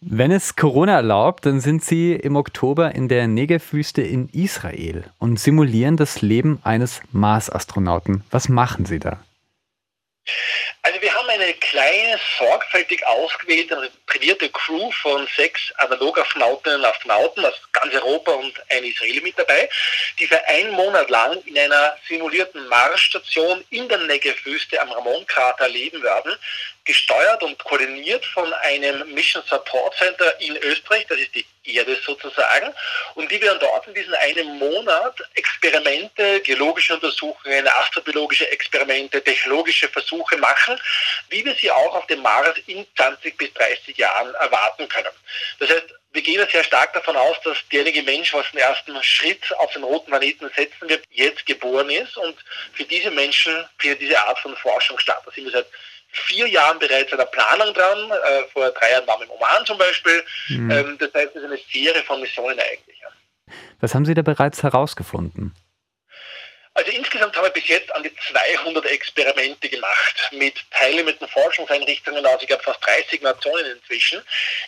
Wenn 0.00 0.30
es 0.30 0.54
Corona 0.54 0.94
erlaubt, 0.94 1.44
dann 1.44 1.60
sind 1.60 1.82
Sie 1.82 2.12
im 2.12 2.36
Oktober 2.36 2.94
in 2.94 3.08
der 3.08 3.26
Negev-Wüste 3.26 4.02
in 4.02 4.28
Israel 4.28 5.02
und 5.18 5.40
simulieren 5.40 5.96
das 5.96 6.22
Leben 6.22 6.60
eines 6.62 7.02
Mars-Astronauten. 7.10 8.22
Was 8.30 8.48
machen 8.48 8.84
Sie 8.86 9.00
da? 9.00 9.18
Also 10.82 11.00
wir 11.00 11.15
eine 11.46 11.54
kleine, 11.54 12.18
sorgfältig 12.38 13.06
ausgewählte 13.06 13.90
trainierte 14.06 14.50
Crew 14.50 14.90
von 15.02 15.28
sechs 15.36 15.72
Analogastronautinnen 15.76 16.80
und 16.80 16.86
Astronauten 16.86 17.44
aus 17.44 17.54
ganz 17.72 17.94
Europa 17.94 18.32
und 18.32 18.52
ein 18.70 18.84
Israeli 18.84 19.20
mit 19.20 19.38
dabei, 19.38 19.68
die 20.18 20.26
für 20.26 20.44
einen 20.46 20.72
Monat 20.72 21.08
lang 21.08 21.40
in 21.44 21.56
einer 21.56 21.96
simulierten 22.08 22.66
Marsstation 22.68 23.64
in 23.70 23.88
der 23.88 23.98
Negev-Wüste 23.98 24.80
am 24.80 24.90
Ramon-Krater 24.90 25.68
leben 25.68 26.02
werden, 26.02 26.34
gesteuert 26.86 27.42
und 27.42 27.58
koordiniert 27.58 28.24
von 28.24 28.52
einem 28.54 29.12
Mission 29.12 29.42
Support 29.48 29.94
Center 29.96 30.40
in 30.40 30.56
Österreich, 30.56 31.04
das 31.08 31.18
ist 31.18 31.34
die 31.34 31.44
Erde 31.64 31.96
sozusagen, 31.96 32.72
und 33.14 33.30
die 33.30 33.40
werden 33.42 33.58
dort 33.60 33.86
in 33.88 33.94
diesem 33.94 34.14
einen 34.14 34.58
Monat 34.58 35.20
Experimente, 35.34 36.40
geologische 36.40 36.94
Untersuchungen, 36.94 37.66
astrobiologische 37.68 38.48
Experimente, 38.50 39.22
technologische 39.22 39.88
Versuche 39.88 40.36
machen, 40.38 40.80
wie 41.28 41.44
wir 41.44 41.54
sie 41.56 41.70
auch 41.70 41.94
auf 41.96 42.06
dem 42.06 42.22
Mars 42.22 42.56
in 42.66 42.86
20 42.96 43.36
bis 43.36 43.52
30 43.54 43.96
Jahren 43.96 44.32
erwarten 44.34 44.88
können. 44.88 45.12
Das 45.58 45.68
heißt, 45.68 45.86
wir 46.12 46.22
gehen 46.22 46.48
sehr 46.50 46.64
stark 46.64 46.94
davon 46.94 47.14
aus, 47.16 47.36
dass 47.44 47.58
derjenige 47.70 48.02
Mensch, 48.02 48.32
was 48.32 48.50
den 48.50 48.60
ersten 48.60 49.02
Schritt 49.02 49.52
auf 49.58 49.70
den 49.72 49.82
roten 49.84 50.06
Planeten 50.06 50.50
setzen 50.56 50.88
wird, 50.88 51.04
jetzt 51.10 51.44
geboren 51.44 51.90
ist 51.90 52.16
und 52.16 52.36
für 52.72 52.84
diese 52.84 53.10
Menschen 53.10 53.68
findet 53.76 54.00
diese 54.00 54.18
Art 54.18 54.38
von 54.38 54.56
Forschung 54.56 54.98
statt. 54.98 55.20
Da 55.26 55.32
sind 55.32 55.44
wir 55.44 55.52
seit 55.52 55.66
vier 56.16 56.48
Jahren 56.48 56.78
bereits 56.78 57.12
an 57.12 57.18
der 57.18 57.26
Planung 57.26 57.74
dran. 57.74 58.10
Äh, 58.10 58.48
vor 58.52 58.70
drei 58.70 58.90
Jahren 58.92 59.06
waren 59.06 59.20
wir 59.20 59.26
im 59.26 59.32
Oman 59.32 59.66
zum 59.66 59.78
Beispiel. 59.78 60.24
Mhm. 60.48 60.70
Ähm, 60.70 60.96
das 60.98 61.12
heißt, 61.14 61.36
es 61.36 61.42
ist 61.42 61.44
eine 61.44 61.58
Serie 61.72 62.02
von 62.02 62.20
Missionen 62.20 62.58
eigentlich. 62.58 62.96
Was 63.80 63.94
haben 63.94 64.04
Sie 64.04 64.14
da 64.14 64.22
bereits 64.22 64.62
herausgefunden? 64.62 65.54
Also 66.76 66.90
insgesamt 66.90 67.34
haben 67.34 67.44
wir 67.44 67.50
bis 67.50 67.68
jetzt 67.68 67.90
an 67.94 68.02
die 68.02 68.12
200 68.30 68.84
Experimente 68.84 69.66
gemacht 69.66 70.28
mit 70.32 70.56
teilnehmenden 70.72 71.26
Forschungseinrichtungen 71.26 72.24
aus, 72.26 72.42
ich 72.42 72.48
glaube, 72.48 72.62
fast 72.62 72.84
30 72.84 73.22
Nationen 73.22 73.64
inzwischen. 73.64 74.22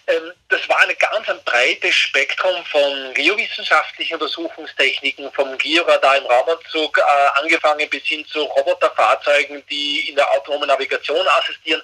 Ähm, 0.07 0.33
das 0.49 0.67
war 0.71 0.81
ein 0.81 0.97
ganz 0.99 1.29
ein 1.29 1.39
breites 1.45 1.95
Spektrum 1.95 2.65
von 2.65 3.13
geowissenschaftlichen 3.13 4.15
Untersuchungstechniken, 4.15 5.31
vom 5.33 5.59
Georadar 5.59 6.17
im 6.17 6.25
Raumanzug 6.25 6.97
äh, 6.97 7.41
angefangen 7.43 7.87
bis 7.91 8.05
hin 8.05 8.25
zu 8.25 8.43
Roboterfahrzeugen, 8.43 9.63
die 9.69 10.09
in 10.09 10.17
der 10.17 10.31
autonomen 10.33 10.69
Navigation 10.69 11.29
assistieren. 11.29 11.83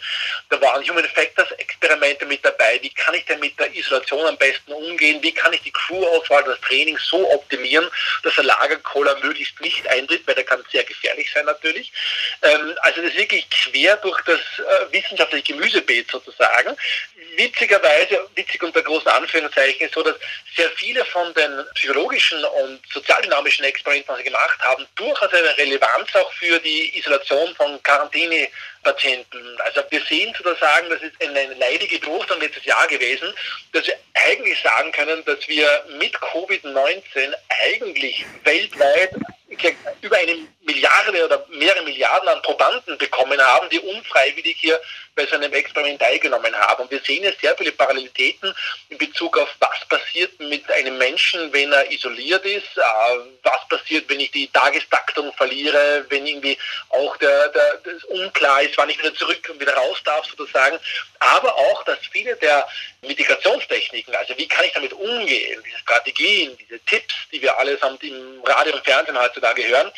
Da 0.48 0.58
waren 0.62 0.82
Human 0.88 1.04
Factors 1.04 1.50
Experimente 1.58 2.24
mit 2.24 2.42
dabei. 2.42 2.78
Wie 2.80 2.88
kann 2.94 3.12
ich 3.12 3.26
denn 3.26 3.40
mit 3.40 3.60
der 3.60 3.74
Isolation 3.74 4.24
am 4.24 4.38
besten 4.38 4.72
umgehen? 4.72 5.22
Wie 5.22 5.32
kann 5.32 5.52
ich 5.52 5.60
die 5.60 5.72
Crew-Auswahl, 5.72 6.44
das 6.44 6.58
Training 6.62 6.96
so 6.96 7.30
optimieren, 7.30 7.90
dass 8.22 8.34
der 8.36 8.44
Lagerkoller 8.44 9.18
möglichst 9.20 9.60
nicht 9.60 9.86
eintritt? 9.86 10.13
Tritt, 10.14 10.26
weil 10.26 10.34
der 10.34 10.44
kann 10.44 10.64
sehr 10.70 10.84
gefährlich 10.84 11.30
sein 11.32 11.44
natürlich. 11.44 11.92
Ähm, 12.42 12.74
also 12.82 13.02
das 13.02 13.10
ist 13.10 13.18
wirklich 13.18 13.48
quer 13.50 13.96
durch 13.98 14.20
das 14.22 14.40
äh, 14.58 14.92
wissenschaftliche 14.92 15.52
Gemüsebeet 15.52 16.10
sozusagen. 16.10 16.76
Witzigerweise, 17.36 18.28
witzig 18.34 18.62
unter 18.62 18.82
großen 18.82 19.08
Anführungszeichen, 19.08 19.86
ist 19.86 19.94
so, 19.94 20.02
dass 20.02 20.16
sehr 20.56 20.70
viele 20.70 21.04
von 21.06 21.32
den 21.34 21.64
psychologischen 21.74 22.44
und 22.44 22.80
sozialdynamischen 22.92 23.64
Experimenten, 23.64 24.14
die 24.16 24.22
sie 24.22 24.30
gemacht 24.30 24.58
haben, 24.60 24.86
durchaus 24.94 25.32
eine 25.32 25.56
Relevanz 25.56 26.14
auch 26.14 26.32
für 26.34 26.58
die 26.60 26.96
Isolation 26.98 27.54
von 27.56 27.82
Quarantäne 27.82 28.48
Patienten. 28.84 29.58
Also 29.64 29.82
wir 29.90 30.00
sehen 30.02 30.32
sozusagen, 30.36 30.88
das 30.90 31.02
ist 31.02 31.20
eine 31.20 31.54
leidige 31.54 31.98
Beobachtung 31.98 32.40
letztes 32.40 32.64
Jahr 32.64 32.86
gewesen, 32.86 33.34
dass 33.72 33.86
wir 33.86 33.96
eigentlich 34.14 34.60
sagen 34.62 34.92
können, 34.92 35.24
dass 35.24 35.48
wir 35.48 35.66
mit 35.98 36.14
Covid-19 36.16 37.02
eigentlich 37.64 38.24
weltweit 38.44 39.10
über 40.00 40.16
eine 40.16 40.36
Milliarde 40.62 41.24
oder 41.24 41.46
mehrere 41.50 41.82
Milliarden 41.84 42.28
an 42.28 42.42
Probanden 42.42 42.98
bekommen 42.98 43.40
haben, 43.40 43.68
die 43.70 43.78
unfreiwillig 43.78 44.56
hier 44.58 44.80
bei 45.14 45.26
so 45.26 45.36
einem 45.36 45.52
Experiment 45.52 46.00
teilgenommen 46.00 46.54
haben. 46.54 46.82
Und 46.82 46.90
wir 46.90 47.00
sehen 47.00 47.22
jetzt 47.22 47.40
sehr 47.40 47.56
viele 47.56 47.72
Parallelitäten 47.72 48.54
in 48.88 48.98
Bezug 48.98 49.38
auf, 49.38 49.48
was 49.60 49.84
passiert 49.88 50.38
mit 50.40 50.70
einem 50.70 50.98
Menschen, 50.98 51.52
wenn 51.52 51.72
er 51.72 51.90
isoliert 51.90 52.44
ist, 52.44 52.76
äh, 52.76 52.82
was 53.42 53.68
passiert, 53.68 54.08
wenn 54.08 54.20
ich 54.20 54.30
die 54.30 54.48
Tagestaktung 54.48 55.32
verliere, 55.34 56.04
wenn 56.08 56.26
irgendwie 56.26 56.58
auch 56.88 57.16
der, 57.18 57.48
der, 57.48 57.80
das 57.84 58.04
unklar 58.04 58.62
ist, 58.62 58.76
wann 58.76 58.90
ich 58.90 58.98
wieder 58.98 59.14
zurück 59.14 59.48
und 59.50 59.60
wieder 59.60 59.74
raus 59.74 59.98
darf 60.04 60.26
sozusagen. 60.26 60.78
Aber 61.20 61.54
auch, 61.54 61.84
dass 61.84 61.98
viele 62.10 62.36
der 62.36 62.66
Medikationstechniken, 63.02 64.14
also 64.14 64.36
wie 64.36 64.48
kann 64.48 64.64
ich 64.64 64.72
damit 64.72 64.92
umgehen, 64.92 65.62
diese 65.64 65.78
Strategien, 65.78 66.56
diese 66.56 66.80
Tipps, 66.80 67.14
die 67.32 67.40
wir 67.40 67.56
allesamt 67.58 68.02
im 68.02 68.42
Radio 68.44 68.74
und 68.74 68.84
Fernsehen 68.84 69.18
heutzutage 69.18 69.66
hören, 69.66 69.90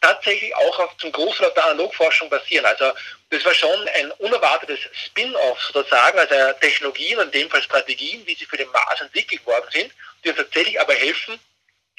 tatsächlich 0.00 0.54
auch 0.56 0.78
auf, 0.78 0.96
zum 0.96 1.12
Großteil 1.12 1.52
der 1.54 1.66
Analogforschung 1.66 2.28
basieren. 2.28 2.64
Also 2.64 2.92
das 3.32 3.44
war 3.44 3.54
schon 3.54 3.88
ein 3.98 4.10
unerwartetes 4.18 4.78
Spin-off 4.92 5.58
sozusagen, 5.72 6.18
also 6.18 6.34
Technologien, 6.60 7.18
in 7.18 7.30
dem 7.30 7.50
Fall 7.50 7.62
Strategien, 7.62 8.22
wie 8.26 8.34
sie 8.34 8.44
für 8.44 8.58
den 8.58 8.70
Mars 8.70 9.00
entwickelt 9.00 9.44
worden 9.46 9.66
sind, 9.70 9.90
die 10.22 10.28
uns 10.28 10.38
tatsächlich 10.38 10.78
aber 10.80 10.94
helfen, 10.94 11.38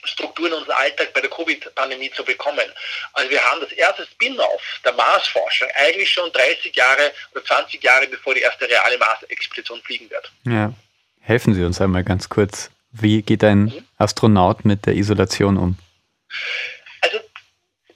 Strukturen 0.05 0.51
in 0.51 0.57
unseren 0.59 0.75
Alltag 0.75 1.13
bei 1.13 1.21
der 1.21 1.29
Covid-Pandemie 1.29 2.11
zu 2.11 2.23
bekommen. 2.23 2.65
Also 3.13 3.29
wir 3.29 3.41
haben 3.41 3.61
das 3.61 3.71
erste 3.71 4.05
Spin-off 4.05 4.61
der 4.83 4.93
Marsforschung 4.93 5.69
eigentlich 5.75 6.11
schon 6.11 6.31
30 6.31 6.75
Jahre 6.75 7.11
oder 7.31 7.43
20 7.43 7.81
Jahre 7.81 8.07
bevor 8.07 8.35
die 8.35 8.41
erste 8.41 8.67
reale 8.67 8.97
Mars-Expedition 8.97 9.81
fliegen 9.81 10.09
wird. 10.09 10.31
Ja. 10.45 10.73
Helfen 11.21 11.53
Sie 11.53 11.63
uns 11.63 11.79
einmal 11.79 12.03
ganz 12.03 12.27
kurz. 12.27 12.69
Wie 12.91 13.21
geht 13.21 13.45
ein 13.45 13.63
mhm. 13.63 13.87
Astronaut 13.97 14.65
mit 14.65 14.85
der 14.85 14.95
Isolation 14.95 15.57
um? 15.57 15.77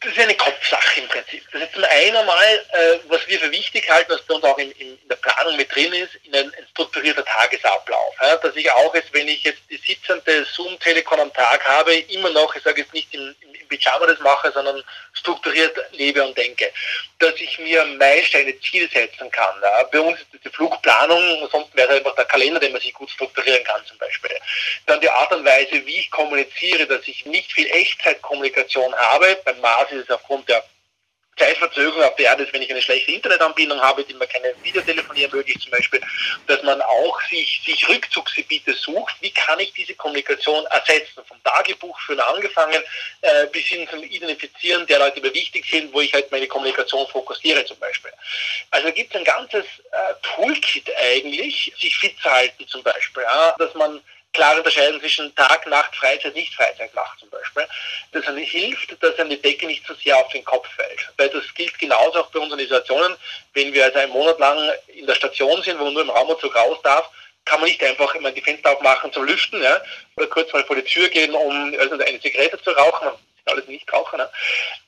Das 0.08 0.16
ist 0.16 0.24
eine 0.24 0.36
Kopfsache 0.36 1.02
im 1.02 1.08
Prinzip. 1.10 1.44
Das 1.52 1.62
ist 1.62 1.74
zum 1.74 1.84
einen 1.84 2.16
einmal, 2.16 2.66
äh, 2.72 3.00
was 3.10 3.28
wir 3.28 3.40
für 3.40 3.52
wichtig 3.52 3.90
halten, 3.90 4.14
was 4.14 4.22
bei 4.22 4.36
uns 4.36 4.44
auch 4.46 4.58
in, 4.58 4.72
in, 4.72 4.98
der 5.10 5.18
Planung 5.18 5.58
mit 5.58 5.74
drin 5.74 5.92
ist, 5.92 6.16
in 6.24 6.34
ein, 6.34 6.46
ein 6.46 6.68
strukturierter 6.72 7.26
Tagesablauf. 7.26 8.16
Ja? 8.22 8.38
Dass 8.38 8.56
ich 8.56 8.72
auch 8.72 8.96
jetzt, 8.96 9.14
wenn 9.14 9.28
ich 9.28 9.44
jetzt 9.44 9.62
die 9.70 9.78
sitzende 9.78 10.46
Zoom-Telekom 10.46 11.20
am 11.20 11.34
Tag 11.34 11.68
habe, 11.68 11.94
immer 11.94 12.30
noch, 12.30 12.56
ich 12.56 12.64
sage 12.64 12.82
jetzt 12.82 12.94
nicht 12.94 13.14
im, 13.14 13.36
im 13.42 13.68
Pyjama 13.68 14.06
das 14.06 14.20
mache, 14.20 14.50
sondern 14.54 14.82
strukturiert 15.14 15.78
lebe 15.92 16.24
und 16.24 16.38
denke. 16.38 16.72
Dass 17.20 17.34
ich 17.36 17.58
mir 17.60 17.84
Meilensteine 17.86 18.60
Ziele 18.60 18.88
setzen 18.88 19.32
kann. 19.32 19.56
Ja. 19.62 19.84
Bei 19.84 20.00
uns 20.00 20.20
ist 20.20 20.28
das 20.34 20.42
die 20.42 20.50
Flugplanung, 20.50 21.50
sonst 21.52 21.76
wäre 21.76 21.90
es 21.90 21.98
einfach 22.00 22.16
der 22.16 22.26
Kalender, 22.26 22.60
den 22.60 22.72
man 22.72 22.82
sich 22.82 22.94
gut 22.94 23.10
strukturieren 23.10 23.64
kann 23.64 23.84
zum 23.86 23.98
Beispiel. 23.98 24.32
Dann 24.86 25.02
die 25.02 25.10
Art 25.10 25.34
und 25.34 25.44
Weise, 25.44 25.86
wie 25.86 25.98
ich 25.98 26.12
kommuniziere, 26.12 26.86
dass 26.86 27.08
ich 27.08 27.26
nicht 27.26 27.52
viel 27.52 27.68
Echtzeitkommunikation 27.68 28.94
habe. 28.96 29.38
Beim 29.46 29.60
Mars 29.62 29.92
ist 29.92 30.04
es 30.04 30.12
aufgrund 30.12 30.48
der 30.48 30.64
Zeitverzögerung 31.38 32.04
auf 32.04 32.16
der 32.16 32.26
Erde 32.26 32.44
ist, 32.44 32.54
wenn 32.54 32.62
ich 32.62 32.70
eine 32.70 32.82
schlechte 32.82 33.12
Internetanbindung 33.12 33.80
habe, 33.80 34.04
die 34.04 34.14
mir 34.14 34.28
keine 34.28 34.54
Videotelefonie 34.64 35.24
ermöglicht 35.24 35.62
zum 35.62 35.72
Beispiel, 35.72 36.02
dass 36.48 36.62
man 36.64 36.82
auch 36.82 37.22
sich, 37.30 37.62
sich 37.66 37.88
Rückzugsgebiete 37.88 38.74
sucht. 38.74 39.16
Wie 39.22 39.32
kann 39.32 39.60
ich 39.60 39.72
diese 39.74 39.94
Kommunikation 39.96 40.66
ersetzen? 40.68 41.24
Vom 41.28 41.42
Tagebuch 41.44 42.00
führen 42.02 42.20
angefangen 42.20 42.82
äh, 43.22 43.48
bis 43.48 43.66
hin 43.66 43.88
zum 43.90 44.04
Identifizieren 44.04 44.86
der 44.88 45.00
Leute, 45.00 45.20
die 45.20 45.28
mir 45.28 45.34
wichtig 45.34 45.66
sind, 45.70 45.94
wo 45.94 46.02
ich 46.02 46.14
halt 46.14 46.32
meine 46.32 46.48
Kommunikation 46.48 47.08
fokussiere 47.08 47.66
zum 47.66 47.78
Beispiel. 47.80 48.12
Also 48.72 48.92
gibt 48.92 49.14
es 49.14 49.20
ein 49.20 49.26
ganzes 49.26 49.66
äh, 49.92 50.14
Toolkit 50.22 50.90
eigentlich, 50.98 51.74
sich 51.80 51.96
fit 51.98 52.18
zu 52.22 52.30
halten 52.30 52.68
zum 52.68 52.84
Beispiel, 52.84 53.24
ja, 53.24 53.56
dass 53.58 53.74
man 53.76 54.02
klar 54.34 54.58
unterscheiden 54.58 55.00
zwischen 55.00 55.34
Tag, 55.36 55.66
Nacht, 55.68 55.96
Freizeit, 55.96 56.36
nicht 56.36 56.54
Freizeit 56.54 56.94
macht 56.94 57.20
zum 57.20 57.30
Beispiel. 57.30 57.68
Das 58.12 58.26
hilft, 58.26 59.02
dass 59.02 59.18
einem 59.20 59.32
die 59.32 59.42
Decke 59.42 59.66
nicht 59.66 59.86
zu 59.86 59.94
so 59.94 60.00
sehr 60.00 60.18
auf 60.18 60.30
den 60.32 60.44
Kopf 60.44 60.68
fällt. 60.76 61.10
Weil 61.18 61.30
das 61.30 61.44
gilt 61.56 61.78
genauso 61.80 62.22
auch 62.22 62.32
bei 62.32 62.40
unseren 62.40 62.60
Isolationen. 62.60 63.16
Wenn 63.54 63.74
wir 63.74 63.86
also 63.86 64.00
einen 64.00 64.12
Monat 64.12 64.40
lang 64.40 64.72
in 64.88 65.08
der 65.08 65.16
Station 65.16 65.62
sind, 65.64 65.80
wo 65.80 65.86
man 65.86 65.94
nur 65.94 66.04
im 66.04 66.10
Raumanzug 66.10 66.56
raus 66.56 66.78
darf, 66.84 67.10
kann 67.46 67.62
man 67.62 67.70
nicht 67.70 67.84
einfach 67.84 68.14
immer 68.16 68.32
die 68.32 68.42
Fenster 68.42 68.72
aufmachen 68.72 69.12
zum 69.14 69.24
Lüften 69.24 69.62
ja, 69.64 69.82
oder 70.18 70.28
kurz 70.28 70.52
mal 70.52 70.66
vor 70.66 70.76
die 70.76 70.84
Tür 70.84 71.08
gehen, 71.10 71.34
um 71.34 71.74
also 71.80 71.98
eine 71.98 72.20
Zigarette 72.20 72.62
zu 72.62 72.72
rauchen. 72.72 73.06
Man 73.06 73.16
alles 73.48 73.68
nicht 73.68 73.92
rauchen. 73.92 74.18
Ne? 74.18 74.30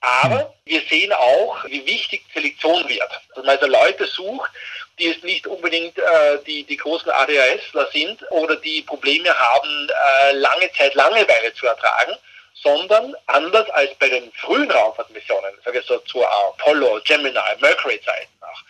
Aber 0.01 0.53
wir 0.65 0.81
sehen 0.89 1.13
auch, 1.13 1.63
wie 1.65 1.85
wichtig 1.85 2.23
Selektion 2.33 2.87
wird. 2.87 3.09
Dass 3.29 3.45
man 3.45 3.49
also 3.49 3.67
Leute 3.67 4.05
sucht, 4.05 4.51
die 4.99 5.07
es 5.07 5.23
nicht 5.23 5.47
unbedingt 5.47 5.97
äh, 5.97 6.39
die, 6.45 6.63
die 6.63 6.77
großen 6.77 7.09
ADHSler 7.09 7.89
sind 7.91 8.23
oder 8.31 8.55
die 8.57 8.81
Probleme 8.81 9.29
haben, 9.37 9.89
äh, 9.89 10.31
lange 10.33 10.71
Zeit 10.73 10.93
Langeweile 10.93 11.53
zu 11.53 11.65
ertragen, 11.65 12.15
sondern 12.61 13.15
anders 13.27 13.69
als 13.71 13.93
bei 13.95 14.09
den 14.09 14.31
frühen 14.33 14.69
Raumfahrtmissionen, 14.69 15.53
sage 15.63 15.79
ich 15.79 15.85
so 15.85 15.97
zu 15.99 16.25
Apollo, 16.25 17.01
Gemini, 17.05 17.39
Mercury-Zeiten 17.59 18.27
auch, 18.41 18.61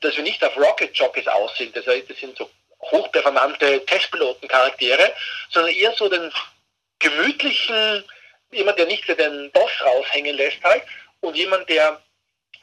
dass 0.00 0.16
wir 0.16 0.22
nicht 0.22 0.42
auf 0.42 0.56
Rocket-Jockeys 0.56 1.28
aus 1.28 1.56
sind, 1.56 1.76
das, 1.76 1.86
heißt, 1.86 2.08
das 2.08 2.18
sind 2.18 2.36
so 2.36 2.50
hochperformante 2.80 3.84
Testpilotencharaktere, 3.86 5.12
sondern 5.50 5.72
eher 5.72 5.92
so 5.92 6.08
den 6.08 6.32
gemütlichen, 6.98 8.04
jemand, 8.50 8.78
der 8.78 8.86
nicht 8.86 9.06
den 9.08 9.50
Boss 9.52 9.70
raushängen 9.84 10.36
lässt 10.36 10.62
halt, 10.62 10.82
und 11.20 11.36
jemand, 11.36 11.68
der 11.68 12.00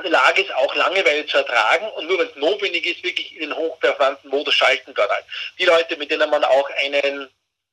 Lage 0.10 0.42
ist, 0.42 0.54
auch 0.56 0.76
Langeweile 0.76 1.26
zu 1.26 1.38
ertragen 1.38 1.88
und 1.96 2.08
nur 2.08 2.20
wenn 2.20 2.28
es 2.28 2.36
notwendig 2.36 2.86
ist, 2.86 3.04
wirklich 3.04 3.36
in 3.36 3.50
den 3.50 3.56
hochperformanten 3.56 4.30
Modus 4.30 4.54
schalten 4.54 4.94
kann. 4.94 5.10
Halt. 5.10 5.26
Die 5.60 5.66
Leute, 5.66 5.98
mit 5.98 6.12
denen 6.12 6.30
man 6.30 6.44
auch 6.44 6.70
einen 6.84 7.30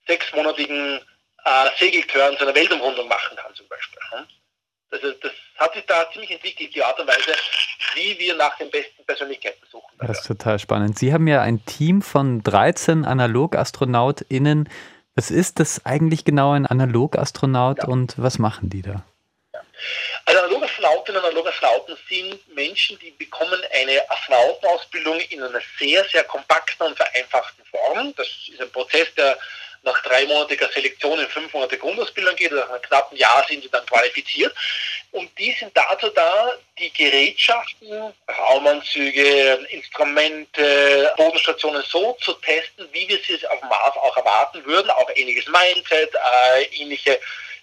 sechsmonatigen 0.07 1.01
äh, 1.45 1.69
Segeltörn 1.79 2.37
zu 2.37 2.45
einer 2.45 2.55
Weltumrundung 2.55 3.09
machen 3.09 3.37
kann 3.37 3.55
zum 3.55 3.69
Beispiel. 3.69 4.01
Hm? 4.11 4.27
Also 4.91 5.13
das 5.13 5.33
hat 5.57 5.75
sich 5.75 5.85
da 5.87 6.11
ziemlich 6.13 6.31
entwickelt, 6.31 6.75
die 6.75 6.83
Art 6.83 6.99
und 6.99 7.07
Weise, 7.07 7.35
wie 7.95 8.19
wir 8.19 8.35
nach 8.37 8.57
den 8.57 8.71
besten 8.71 9.05
Persönlichkeiten 9.05 9.63
suchen. 9.71 9.95
Das 9.99 10.21
ist 10.21 10.27
total 10.27 10.59
spannend. 10.59 10.99
Sie 10.99 11.13
haben 11.13 11.27
ja 11.27 11.43
ein 11.43 11.65
Team 11.67 12.01
von 12.01 12.43
13 12.43 13.05
AnalogastronautInnen. 13.05 14.69
Was 15.15 15.31
ist 15.31 15.61
das 15.61 15.85
eigentlich 15.85 16.25
genau, 16.25 16.53
ein 16.53 16.65
Analogastronaut 16.65 17.79
ja. 17.79 17.85
und 17.85 18.15
was 18.17 18.39
machen 18.39 18.71
die 18.71 18.83
da? 18.83 19.05
Also 20.29 20.41
Analogastronautinnen 20.41 21.23
und 21.23 21.29
Analogastronauten 21.31 21.97
sind 22.07 22.55
Menschen, 22.55 22.99
die 22.99 23.13
bekommen 23.13 23.63
eine 23.73 24.11
Astronautenausbildung 24.11 25.19
in 25.21 25.43
einer 25.43 25.63
sehr, 25.79 26.05
sehr 26.05 26.23
kompakten 26.25 26.87
und 26.87 26.97
vereinfachten 26.99 27.65
Form. 27.65 28.13
Das 28.15 28.27
ist 28.47 28.61
ein 28.61 28.71
Prozess, 28.71 29.09
der 29.17 29.39
nach 29.85 30.03
dreimonatiger 30.03 30.69
Selektion 30.69 31.19
in 31.19 31.29
fünf 31.29 31.51
Monate 31.55 31.79
Grundausbildung 31.79 32.37
geht, 32.37 32.53
nach 32.53 32.69
einem 32.69 32.83
knappen 32.83 33.17
Jahr 33.17 33.43
sind 33.49 33.63
sie 33.63 33.71
dann 33.71 33.87
qualifiziert. 33.87 34.55
Und 35.13 35.31
die 35.39 35.53
sind 35.53 35.75
dazu 35.75 36.11
da, 36.11 36.53
die 36.79 36.93
Gerätschaften, 36.93 38.13
Raumanzüge, 38.29 39.67
Instrumente, 39.71 41.11
Bodenstationen 41.17 41.83
so 41.89 42.13
zu 42.21 42.35
testen, 42.35 42.87
wie 42.93 43.09
wir 43.09 43.19
sie 43.27 43.47
auf 43.47 43.61
dem 43.61 43.71
Mars 43.71 43.97
auch 43.97 44.17
erwarten 44.19 44.63
würden, 44.67 44.91
auch 44.91 45.09
ähnliches 45.15 45.47
Mindset, 45.47 46.15
äh, 46.15 46.65
ähnliche 46.83 47.19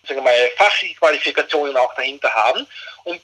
sagen 0.08 0.20
wir 0.20 0.24
mal, 0.24 0.50
fachliche 0.58 0.96
Qualifikationen 0.96 1.76
auch 1.78 1.94
dahinter 1.96 2.34
haben. 2.34 2.68
Und 3.04 3.22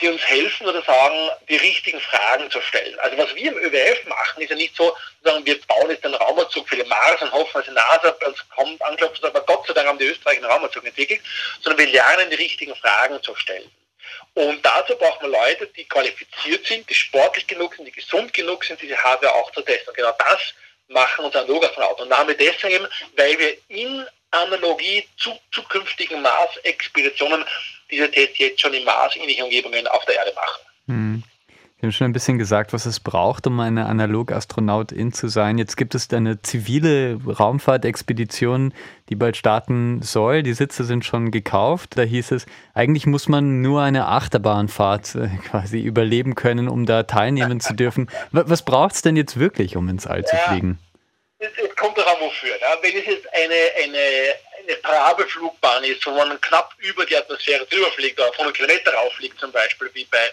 die 0.00 0.08
uns 0.08 0.22
helfen 0.26 0.66
oder 0.66 0.82
sagen, 0.82 1.30
die 1.48 1.56
richtigen 1.56 2.00
Fragen 2.00 2.50
zu 2.50 2.60
stellen. 2.62 2.98
Also 3.00 3.18
was 3.18 3.34
wir 3.34 3.52
im 3.52 3.58
ÖWF 3.58 4.06
machen, 4.06 4.42
ist 4.42 4.50
ja 4.50 4.56
nicht 4.56 4.74
so, 4.74 4.96
sagen, 5.22 5.44
wir 5.44 5.60
bauen 5.62 5.90
jetzt 5.90 6.04
einen 6.04 6.14
Raumanzug 6.14 6.68
für 6.68 6.76
den 6.76 6.88
Mars 6.88 7.20
und 7.20 7.32
hoffen, 7.32 7.52
dass 7.54 7.64
die 7.66 7.72
NASA 7.72 8.16
uns 8.26 8.48
kommt, 8.48 8.82
anklopft, 8.82 9.22
aber 9.24 9.40
Gott 9.42 9.66
sei 9.66 9.74
Dank 9.74 9.88
haben 9.88 9.98
die 9.98 10.06
Österreicher 10.06 10.42
einen 10.42 10.50
Raumanzug 10.50 10.84
entwickelt, 10.84 11.20
sondern 11.60 11.86
wir 11.86 11.92
lernen, 11.92 12.30
die 12.30 12.36
richtigen 12.36 12.74
Fragen 12.76 13.22
zu 13.22 13.34
stellen. 13.34 13.70
Und 14.34 14.64
dazu 14.64 14.96
braucht 14.96 15.22
man 15.22 15.32
Leute, 15.32 15.66
die 15.68 15.84
qualifiziert 15.84 16.66
sind, 16.66 16.88
die 16.88 16.94
sportlich 16.94 17.46
genug 17.46 17.74
sind, 17.74 17.84
die 17.86 17.92
gesund 17.92 18.32
genug 18.32 18.64
sind, 18.64 18.80
diese 18.80 18.96
Hardware 18.96 19.34
auch 19.34 19.50
zu 19.52 19.62
testen. 19.62 19.88
Und 19.88 19.96
genau 19.96 20.14
das 20.18 20.54
machen 20.88 21.24
unsere 21.24 21.44
Analogastronauten. 21.44 22.04
Und 22.04 22.10
damit 22.10 22.40
deswegen, 22.40 22.86
weil 23.16 23.38
wir 23.38 23.56
in 23.68 24.06
Analogie 24.30 25.04
zu 25.16 25.30
zukünftigen 25.52 26.22
Mars-Expeditionen 26.22 27.44
diese 27.90 28.10
Tests 28.10 28.38
jetzt 28.38 28.60
schon 28.60 28.72
in 28.74 28.84
Mars-ähnlichen 28.84 29.44
Umgebungen 29.44 29.86
auf 29.88 30.04
der 30.04 30.16
Erde 30.16 30.32
machen. 30.34 30.60
Hm. 30.86 31.22
Sie 31.80 31.86
haben 31.86 31.92
schon 31.92 32.04
ein 32.08 32.12
bisschen 32.12 32.36
gesagt, 32.36 32.74
was 32.74 32.84
es 32.84 33.00
braucht, 33.00 33.46
um 33.46 33.58
eine 33.58 33.86
Analog-Astronautin 33.86 35.14
zu 35.14 35.28
sein. 35.28 35.56
Jetzt 35.56 35.78
gibt 35.78 35.94
es 35.94 36.10
eine 36.12 36.42
zivile 36.42 37.18
Raumfahrtexpedition, 37.26 38.74
die 39.08 39.14
bald 39.14 39.38
starten 39.38 40.02
soll. 40.02 40.42
Die 40.42 40.52
Sitze 40.52 40.84
sind 40.84 41.06
schon 41.06 41.30
gekauft. 41.30 41.96
Da 41.96 42.02
hieß 42.02 42.32
es, 42.32 42.44
eigentlich 42.74 43.06
muss 43.06 43.28
man 43.28 43.62
nur 43.62 43.80
eine 43.80 44.08
Achterbahnfahrt 44.08 45.14
äh, 45.14 45.28
quasi 45.48 45.80
überleben 45.80 46.34
können, 46.34 46.68
um 46.68 46.84
da 46.84 47.04
teilnehmen 47.04 47.60
zu 47.60 47.72
dürfen. 47.72 48.10
Was 48.30 48.62
braucht 48.62 48.96
es 48.96 49.00
denn 49.00 49.16
jetzt 49.16 49.38
wirklich, 49.38 49.74
um 49.76 49.88
ins 49.88 50.06
All 50.06 50.22
zu 50.22 50.36
fliegen? 50.36 50.78
Es 50.82 50.89
kommt 51.80 51.98
darauf, 51.98 52.20
wofür. 52.20 52.56
Ja. 52.60 52.78
Wenn 52.82 52.96
es 52.96 53.06
jetzt 53.06 53.26
eine, 53.32 53.72
eine 53.82 54.34
eine 54.70 54.76
Parabelflugbahn 54.76 55.84
ist, 55.84 56.04
wo 56.06 56.10
man 56.12 56.40
knapp 56.40 56.74
über 56.78 57.04
die 57.06 57.16
Atmosphäre 57.16 57.66
drüber 57.66 57.90
fliegt 57.92 58.18
oder 58.18 58.28
auf 58.28 58.34
100 58.34 58.54
Kilometer 58.54 58.92
rauffliegt 58.94 59.38
zum 59.40 59.52
Beispiel, 59.52 59.90
wie 59.94 60.04
bei 60.04 60.32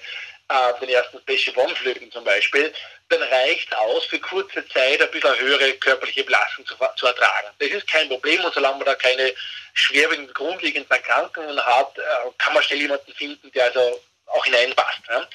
äh, 0.50 0.80
den 0.80 0.90
ersten 0.90 1.20
Spaceship 1.20 1.58
One-Flügen 1.58 2.12
zum 2.12 2.24
Beispiel, 2.24 2.74
dann 3.10 3.22
reicht 3.24 3.74
aus, 3.76 4.06
für 4.06 4.20
kurze 4.20 4.68
Zeit 4.70 5.02
ein 5.02 5.12
bisschen 5.12 5.40
höhere 5.40 5.74
körperliche 5.74 6.24
Belastung 6.24 6.66
zu, 6.66 6.76
zu 6.98 7.08
ertragen. 7.08 7.48
Das 7.60 7.70
ist 7.70 7.88
kein 7.88 8.10
Problem 8.10 8.44
und 8.44 8.54
solange 8.54 8.78
man 8.78 8.86
da 8.86 8.96
keine 8.96 9.34
schwerwiegenden 9.74 10.34
grundlegenden 10.34 10.90
Erkrankungen 10.90 11.60
hat, 11.66 11.98
äh, 11.98 12.02
kann 12.38 12.54
man 12.54 12.64
schnell 12.64 12.80
jemanden 12.80 13.14
finden, 13.14 13.52
der 13.54 13.66
also 13.66 14.02
auch 14.28 14.46
hineinpasst. 14.46 15.02
Ja. 15.10 15.28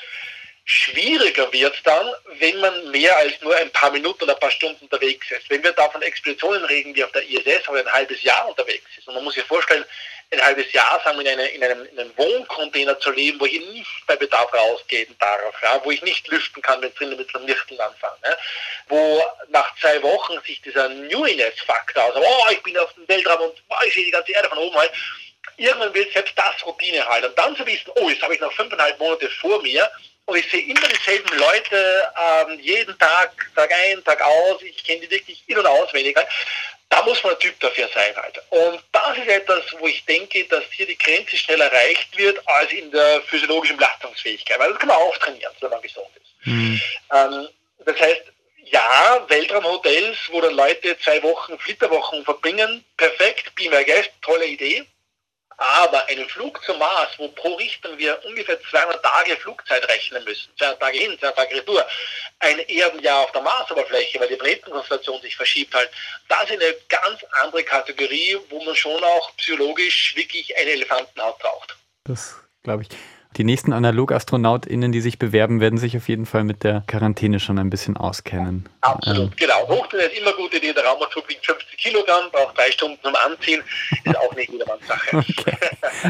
Schwieriger 0.64 1.52
wird 1.52 1.74
es 1.74 1.82
dann, 1.82 2.06
wenn 2.38 2.60
man 2.60 2.90
mehr 2.90 3.16
als 3.16 3.40
nur 3.40 3.56
ein 3.56 3.70
paar 3.70 3.90
Minuten 3.90 4.22
oder 4.22 4.34
ein 4.34 4.40
paar 4.40 4.50
Stunden 4.50 4.84
unterwegs 4.84 5.30
ist. 5.30 5.50
Wenn 5.50 5.62
wir 5.62 5.72
da 5.72 5.88
von 5.88 6.02
Expeditionen 6.02 6.64
reden, 6.64 6.94
die 6.94 7.02
auf 7.02 7.12
der 7.12 7.28
ISS 7.28 7.66
aber 7.66 7.80
ein 7.80 7.92
halbes 7.92 8.22
Jahr 8.22 8.48
unterwegs 8.48 8.86
ist. 8.96 9.08
Und 9.08 9.14
man 9.14 9.24
muss 9.24 9.34
sich 9.34 9.44
vorstellen, 9.44 9.84
ein 10.32 10.42
halbes 10.42 10.72
Jahr 10.72 11.00
sagen 11.04 11.20
in, 11.20 11.28
eine, 11.28 11.46
in, 11.48 11.62
einem, 11.62 11.84
in 11.86 11.98
einem 11.98 12.16
Wohncontainer 12.16 12.98
zu 13.00 13.10
leben, 13.10 13.38
wo 13.38 13.44
ich 13.44 13.60
nicht 13.60 14.06
bei 14.06 14.16
Bedarf 14.16 14.52
rausgehen 14.54 15.14
darf, 15.18 15.40
ja, 15.62 15.80
wo 15.84 15.90
ich 15.90 16.00
nicht 16.02 16.26
lüften 16.28 16.62
kann, 16.62 16.80
wenn 16.80 16.88
es 16.88 16.94
drinnen 16.94 17.18
mit 17.18 17.34
einem 17.34 17.46
Lichteln 17.46 17.80
anfangen. 17.80 18.16
Ja, 18.24 18.36
wo 18.88 19.22
nach 19.48 19.74
zwei 19.78 20.02
Wochen 20.02 20.40
sich 20.46 20.60
dieser 20.62 20.88
Newiness-Faktor, 20.88 22.04
also 22.04 22.20
oh, 22.20 22.50
ich 22.50 22.62
bin 22.62 22.78
auf 22.78 22.92
dem 22.94 23.06
Weltraum 23.08 23.50
und 23.50 23.62
oh, 23.68 23.76
ich 23.86 23.94
sehe 23.94 24.04
die 24.04 24.10
ganze 24.10 24.32
Erde 24.32 24.48
von 24.48 24.58
oben 24.58 24.76
halt, 24.76 24.92
irgendwann 25.56 25.92
wird 25.92 26.12
selbst 26.12 26.32
das 26.36 26.64
Routine 26.64 27.06
halt. 27.06 27.24
Und 27.24 27.36
dann 27.36 27.54
zu 27.54 27.66
wissen, 27.66 27.92
oh, 27.96 28.08
jetzt 28.08 28.22
habe 28.22 28.34
ich 28.34 28.40
noch 28.40 28.52
fünfeinhalb 28.52 28.98
Monate 28.98 29.28
vor 29.28 29.60
mir, 29.60 29.90
und 30.32 30.38
ich 30.38 30.50
sehe 30.50 30.62
immer 30.62 30.88
dieselben 30.88 31.36
Leute 31.36 32.10
ähm, 32.18 32.58
jeden 32.58 32.98
Tag, 32.98 33.34
Tag 33.54 33.70
ein, 33.70 34.02
Tag 34.02 34.22
aus. 34.22 34.62
Ich 34.62 34.82
kenne 34.82 35.00
die 35.02 35.10
wirklich 35.10 35.44
in- 35.46 35.58
und 35.58 35.66
auswendig. 35.66 36.16
Da 36.88 37.02
muss 37.02 37.22
man 37.22 37.34
ein 37.34 37.38
Typ 37.38 37.60
dafür 37.60 37.86
sein. 37.92 38.16
Halt. 38.16 38.40
Und 38.48 38.82
das 38.92 39.18
ist 39.18 39.28
etwas, 39.28 39.62
wo 39.78 39.86
ich 39.86 40.02
denke, 40.06 40.44
dass 40.44 40.64
hier 40.70 40.86
die 40.86 40.96
Grenze 40.96 41.36
schneller 41.36 41.66
erreicht 41.66 42.16
wird 42.16 42.40
als 42.48 42.72
in 42.72 42.90
der 42.90 43.20
physiologischen 43.22 43.76
Belastungsfähigkeit. 43.76 44.58
Weil 44.58 44.70
das 44.70 44.78
kann 44.78 44.88
man 44.88 44.96
auch 44.96 45.16
trainieren, 45.18 45.52
wenn 45.60 45.70
man 45.70 45.82
gesund 45.82 46.08
ist. 46.16 46.46
Mhm. 46.46 46.80
Ähm, 47.12 47.48
das 47.84 48.00
heißt, 48.00 48.22
ja, 48.64 49.26
Weltraumhotels, 49.28 50.16
wo 50.30 50.40
dann 50.40 50.54
Leute 50.54 50.98
zwei 51.00 51.22
Wochen, 51.22 51.58
Flitterwochen 51.58 52.24
verbringen, 52.24 52.82
perfekt, 52.96 53.54
Be 53.54 53.68
My 53.68 53.84
Guest, 53.84 54.10
tolle 54.22 54.46
Idee. 54.46 54.86
Aber 55.62 56.06
einen 56.08 56.28
Flug 56.28 56.60
zum 56.64 56.78
Mars, 56.78 57.10
wo 57.18 57.28
pro 57.28 57.54
Richtung 57.54 57.96
wir 57.96 58.20
ungefähr 58.24 58.60
200 58.70 59.02
Tage 59.02 59.36
Flugzeit 59.36 59.86
rechnen 59.88 60.24
müssen, 60.24 60.50
200 60.58 60.80
Tage 60.80 60.98
hin, 60.98 61.18
200 61.18 61.36
Tage 61.36 61.54
retour, 61.54 61.86
ein 62.40 62.58
Erdenjahr 62.58 63.20
auf 63.20 63.32
der 63.32 63.42
Marsoberfläche, 63.42 64.18
weil 64.18 64.28
die 64.28 64.36
Planetenkonstellation 64.36 65.20
sich 65.22 65.36
verschiebt 65.36 65.72
halt, 65.74 65.88
das 66.28 66.44
ist 66.44 66.60
eine 66.60 66.74
ganz 66.88 67.24
andere 67.42 67.62
Kategorie, 67.62 68.38
wo 68.50 68.62
man 68.64 68.74
schon 68.74 69.02
auch 69.04 69.36
psychologisch 69.36 70.16
wirklich 70.16 70.56
eine 70.56 70.70
Elefantenhaut 70.70 71.38
braucht. 71.38 71.76
Das 72.04 72.34
glaube 72.64 72.82
ich. 72.82 72.88
Die 73.36 73.44
nächsten 73.44 73.72
Analogastronautinnen, 73.72 74.92
die 74.92 75.00
sich 75.00 75.18
bewerben, 75.18 75.60
werden 75.60 75.78
sich 75.78 75.96
auf 75.96 76.08
jeden 76.08 76.26
Fall 76.26 76.44
mit 76.44 76.64
der 76.64 76.84
Quarantäne 76.86 77.40
schon 77.40 77.58
ein 77.58 77.70
bisschen 77.70 77.96
auskennen. 77.96 78.68
Absolut, 78.82 79.30
ähm. 79.30 79.36
genau. 79.36 79.68
Hochtrainiert 79.68 80.12
ist 80.12 80.20
immer 80.20 80.32
gute 80.32 80.58
Idee. 80.58 80.72
Der 80.74 80.84
Raumanzug 80.84 81.26
wiegt 81.28 81.46
50 81.46 81.78
Kilogramm, 81.78 82.24
braucht 82.30 82.58
drei 82.58 82.70
Stunden 82.70 82.98
zum 83.02 83.14
Anziehen. 83.26 83.62
Ist 84.04 84.18
auch 84.18 84.34
nicht 84.36 84.50
jedermanns 84.50 84.86
Sache. 84.86 85.24
Okay. 85.32 85.56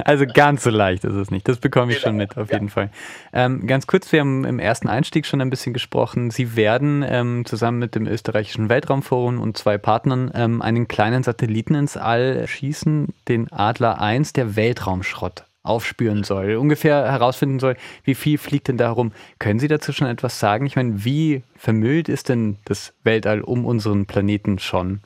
Also 0.05 0.27
ganz 0.27 0.65
so 0.65 0.71
leicht 0.71 1.05
ist 1.05 1.15
es 1.15 1.31
nicht. 1.31 1.47
Das 1.47 1.59
bekomme 1.59 1.93
ich 1.93 1.99
genau. 1.99 2.09
schon 2.09 2.17
mit, 2.17 2.37
auf 2.37 2.49
ja. 2.49 2.57
jeden 2.57 2.71
Fall. 2.71 2.91
Ähm, 3.33 3.67
ganz 3.67 3.87
kurz, 3.87 4.11
wir 4.11 4.21
haben 4.21 4.45
im 4.45 4.59
ersten 4.59 4.89
Einstieg 4.89 5.27
schon 5.27 5.41
ein 5.41 5.51
bisschen 5.51 5.73
gesprochen. 5.73 6.31
Sie 6.31 6.57
werden 6.57 7.05
ähm, 7.07 7.45
zusammen 7.45 7.79
mit 7.79 7.95
dem 7.95 8.07
österreichischen 8.07 8.69
Weltraumforum 8.69 9.41
und 9.41 9.57
zwei 9.57 9.79
Partnern 9.79 10.31
ähm, 10.35 10.63
einen 10.63 10.89
kleinen 10.89 11.23
Satelliten 11.23 11.75
ins 11.75 11.97
All 11.97 12.47
schießen, 12.47 13.15
den 13.29 13.53
Adler 13.53 14.01
1, 14.01 14.33
der 14.33 14.57
Weltraumschrott 14.57 15.45
aufspüren 15.63 16.25
soll, 16.25 16.57
ungefähr 16.57 17.11
herausfinden 17.11 17.61
soll, 17.61 17.77
wie 18.05 18.15
viel 18.15 18.39
fliegt 18.39 18.69
denn 18.69 18.79
da 18.79 18.91
rum. 18.91 19.13
Können 19.39 19.61
Sie 19.61 19.69
dazu 19.69 19.93
schon 19.93 20.09
etwas 20.09 20.41
sagen? 20.41 20.67
Ich 20.67 20.77
meine, 20.77 21.05
wie 21.05 21.43
vermüllt 21.57 22.09
ist 22.09 22.29
denn 22.29 22.59
das 22.65 22.95
Weltall 23.05 23.43
um 23.43 23.65
unseren 23.65 24.07
Planeten 24.07 24.59
schon? 24.59 25.03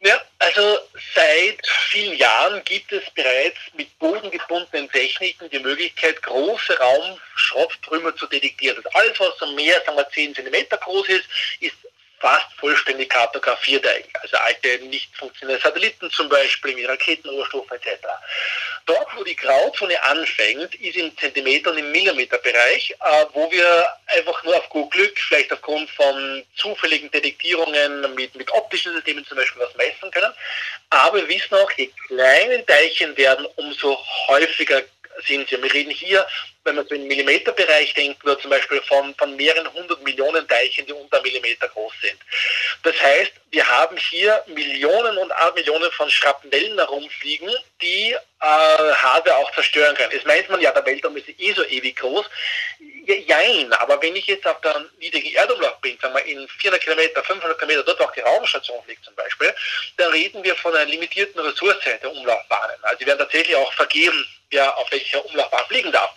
Ja, 0.00 0.14
also 0.38 0.78
seit 1.14 1.66
vielen 1.90 2.16
Jahren 2.16 2.62
gibt 2.64 2.92
es 2.92 3.02
bereits 3.10 3.58
mit 3.76 3.98
bodengebundenen 3.98 4.88
Techniken 4.90 5.50
die 5.50 5.58
Möglichkeit, 5.58 6.22
große 6.22 6.78
Raumschrotttrümmer 6.78 8.14
zu 8.14 8.26
detektieren. 8.28 8.76
Also 8.76 8.90
alles, 8.92 9.20
was 9.20 9.38
so 9.38 9.52
mehr, 9.54 9.82
sagen 9.84 9.98
wir 9.98 10.08
10 10.08 10.36
cm 10.36 10.68
groß 10.80 11.08
ist, 11.08 11.24
ist 11.60 11.74
fast 12.20 12.46
vollständig 12.58 13.10
kartografiert. 13.10 13.86
Also 14.20 14.36
alte 14.38 14.84
nicht 14.86 15.14
funktionierende 15.16 15.62
Satelliten 15.62 16.10
zum 16.10 16.28
Beispiel, 16.28 16.76
wie 16.76 16.84
Raketenoberstufen 16.84 17.76
etc. 17.76 18.06
Dort, 18.86 19.08
wo 19.16 19.24
die 19.24 19.36
Grauzone 19.36 20.02
anfängt, 20.02 20.74
ist 20.76 20.96
im 20.96 21.16
Zentimeter- 21.18 21.70
und 21.70 21.78
im 21.78 21.92
Millimeterbereich, 21.92 22.90
äh, 22.90 23.26
wo 23.32 23.50
wir 23.50 23.86
einfach 24.06 24.42
nur 24.44 24.56
auf 24.56 24.68
gut 24.70 24.90
Glück, 24.90 25.18
vielleicht 25.18 25.52
aufgrund 25.52 25.90
von 25.90 26.44
zufälligen 26.56 27.10
Detektierungen 27.10 28.14
mit, 28.14 28.34
mit 28.34 28.50
optischen 28.52 28.94
Systemen 28.94 29.26
zum 29.26 29.36
Beispiel 29.36 29.62
was 29.62 29.74
messen 29.76 30.10
können. 30.10 30.32
Aber 30.90 31.18
wir 31.18 31.28
wissen 31.28 31.54
auch, 31.54 31.70
je 31.72 31.90
kleiner 32.06 32.64
Teilchen 32.64 33.16
werden, 33.16 33.46
umso 33.56 33.98
häufiger 34.28 34.82
sind. 35.26 35.50
Wir 35.50 35.72
reden 35.72 35.90
hier, 35.90 36.26
wenn 36.64 36.76
man 36.76 36.86
so 36.86 36.94
im 36.94 37.06
Millimeterbereich 37.06 37.94
denkt, 37.94 38.24
nur 38.24 38.38
zum 38.40 38.50
Beispiel 38.50 38.80
von, 38.82 39.14
von 39.14 39.34
mehreren 39.36 39.72
hundert 39.72 40.02
Millionen 40.02 40.46
Teilchen, 40.46 40.86
die 40.86 40.92
unter 40.92 41.20
Millimeter 41.22 41.68
groß 41.68 41.92
sind. 42.02 42.18
Das 42.82 43.00
heißt, 43.00 43.32
wir 43.50 43.66
haben 43.66 43.96
hier 43.96 44.42
Millionen 44.46 45.16
und 45.18 45.32
Millionen 45.54 45.90
von 45.92 46.10
Schrapnellen 46.10 46.78
herumfliegen, 46.78 47.50
die 47.80 48.12
äh, 48.12 48.16
Hardware 48.40 49.36
auch 49.36 49.50
zerstören 49.52 49.96
können. 49.96 50.12
Es 50.16 50.24
meint 50.24 50.48
man 50.50 50.60
ja, 50.60 50.70
der 50.72 50.84
Weltraum 50.84 51.16
ist 51.16 51.28
eh 51.28 51.52
so 51.52 51.64
ewig 51.64 51.96
groß. 51.96 52.26
Jein, 53.08 53.72
aber 53.72 54.02
wenn 54.02 54.14
ich 54.16 54.26
jetzt 54.26 54.46
auf 54.46 54.60
der 54.60 54.84
niedrigen 54.98 55.34
Erdumlauf 55.34 55.80
bin, 55.80 55.98
sagen 55.98 56.14
wir 56.14 56.24
in 56.26 56.46
400 56.46 56.82
Kilometer, 56.82 57.24
500 57.24 57.58
Kilometer, 57.58 57.82
dort 57.82 58.00
auch 58.02 58.12
die 58.12 58.20
Raumstation 58.20 58.84
fliegt 58.84 59.02
zum 59.02 59.14
Beispiel, 59.14 59.54
dann 59.96 60.12
reden 60.12 60.44
wir 60.44 60.54
von 60.56 60.76
einer 60.76 60.84
limitierten 60.84 61.40
Ressource 61.40 61.78
der 61.84 62.10
Umlaufbahnen. 62.10 62.76
Also 62.82 62.98
die 62.98 63.06
werden 63.06 63.18
tatsächlich 63.18 63.56
auch 63.56 63.72
vergeben 63.72 64.26
wer 64.50 64.76
auf 64.78 64.90
welcher 64.90 65.24
Umlaufbahn 65.24 65.66
fliegen 65.66 65.92
darf. 65.92 66.10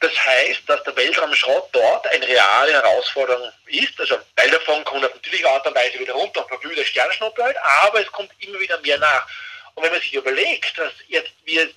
Das 0.00 0.12
heißt, 0.12 0.62
dass 0.66 0.82
der 0.84 0.96
Weltraumschrott 0.96 1.68
dort 1.72 2.06
eine 2.08 2.26
reale 2.26 2.72
Herausforderung 2.72 3.52
ist. 3.66 3.98
Also 3.98 4.18
Teil 4.36 4.50
davon 4.50 4.84
kommt 4.84 5.04
auf 5.04 5.14
natürliche 5.14 5.48
Art 5.48 5.66
und 5.66 5.74
Weise 5.74 5.98
wieder 5.98 6.14
runter 6.14 6.42
und 6.42 6.48
verblüht 6.48 6.78
Sternschnuppe 6.86 7.42
halt, 7.42 7.56
aber 7.86 8.00
es 8.00 8.10
kommt 8.12 8.30
immer 8.38 8.58
wieder 8.58 8.80
mehr 8.80 8.98
nach. 8.98 9.26
Und 9.74 9.82
wenn 9.82 9.92
man 9.92 10.00
sich 10.00 10.14
überlegt, 10.14 10.78
dass 10.78 10.92
jetzt 11.08 11.32
wir 11.44 11.68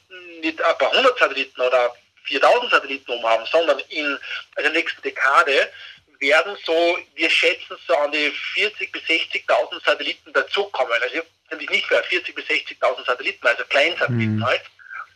nicht 0.41 0.61
ein 0.61 0.77
paar 0.77 0.91
hundert 0.91 1.17
Satelliten 1.17 1.59
oder 1.61 1.95
4000 2.27 2.71
Satelliten 2.71 3.11
umhaben, 3.11 3.45
sondern 3.51 3.79
in 3.89 4.17
der 4.57 4.69
nächsten 4.71 5.01
Dekade 5.01 5.71
werden 6.19 6.57
so, 6.65 6.97
wir 7.15 7.29
schätzen 7.29 7.77
so 7.87 7.95
an 7.95 8.11
die 8.11 8.31
40.000 8.55 8.91
bis 8.91 9.03
60.000 9.03 9.85
Satelliten 9.85 10.33
dazukommen. 10.33 10.93
Also 11.01 11.21
nämlich 11.51 11.69
nicht 11.69 11.89
mehr 11.91 12.03
40.000 12.03 12.33
bis 12.33 12.45
60.000 12.45 13.05
Satelliten, 13.05 13.47
also 13.47 13.63
Kleinsatelliten 13.65 14.37
mhm. 14.37 14.45
halt 14.45 14.63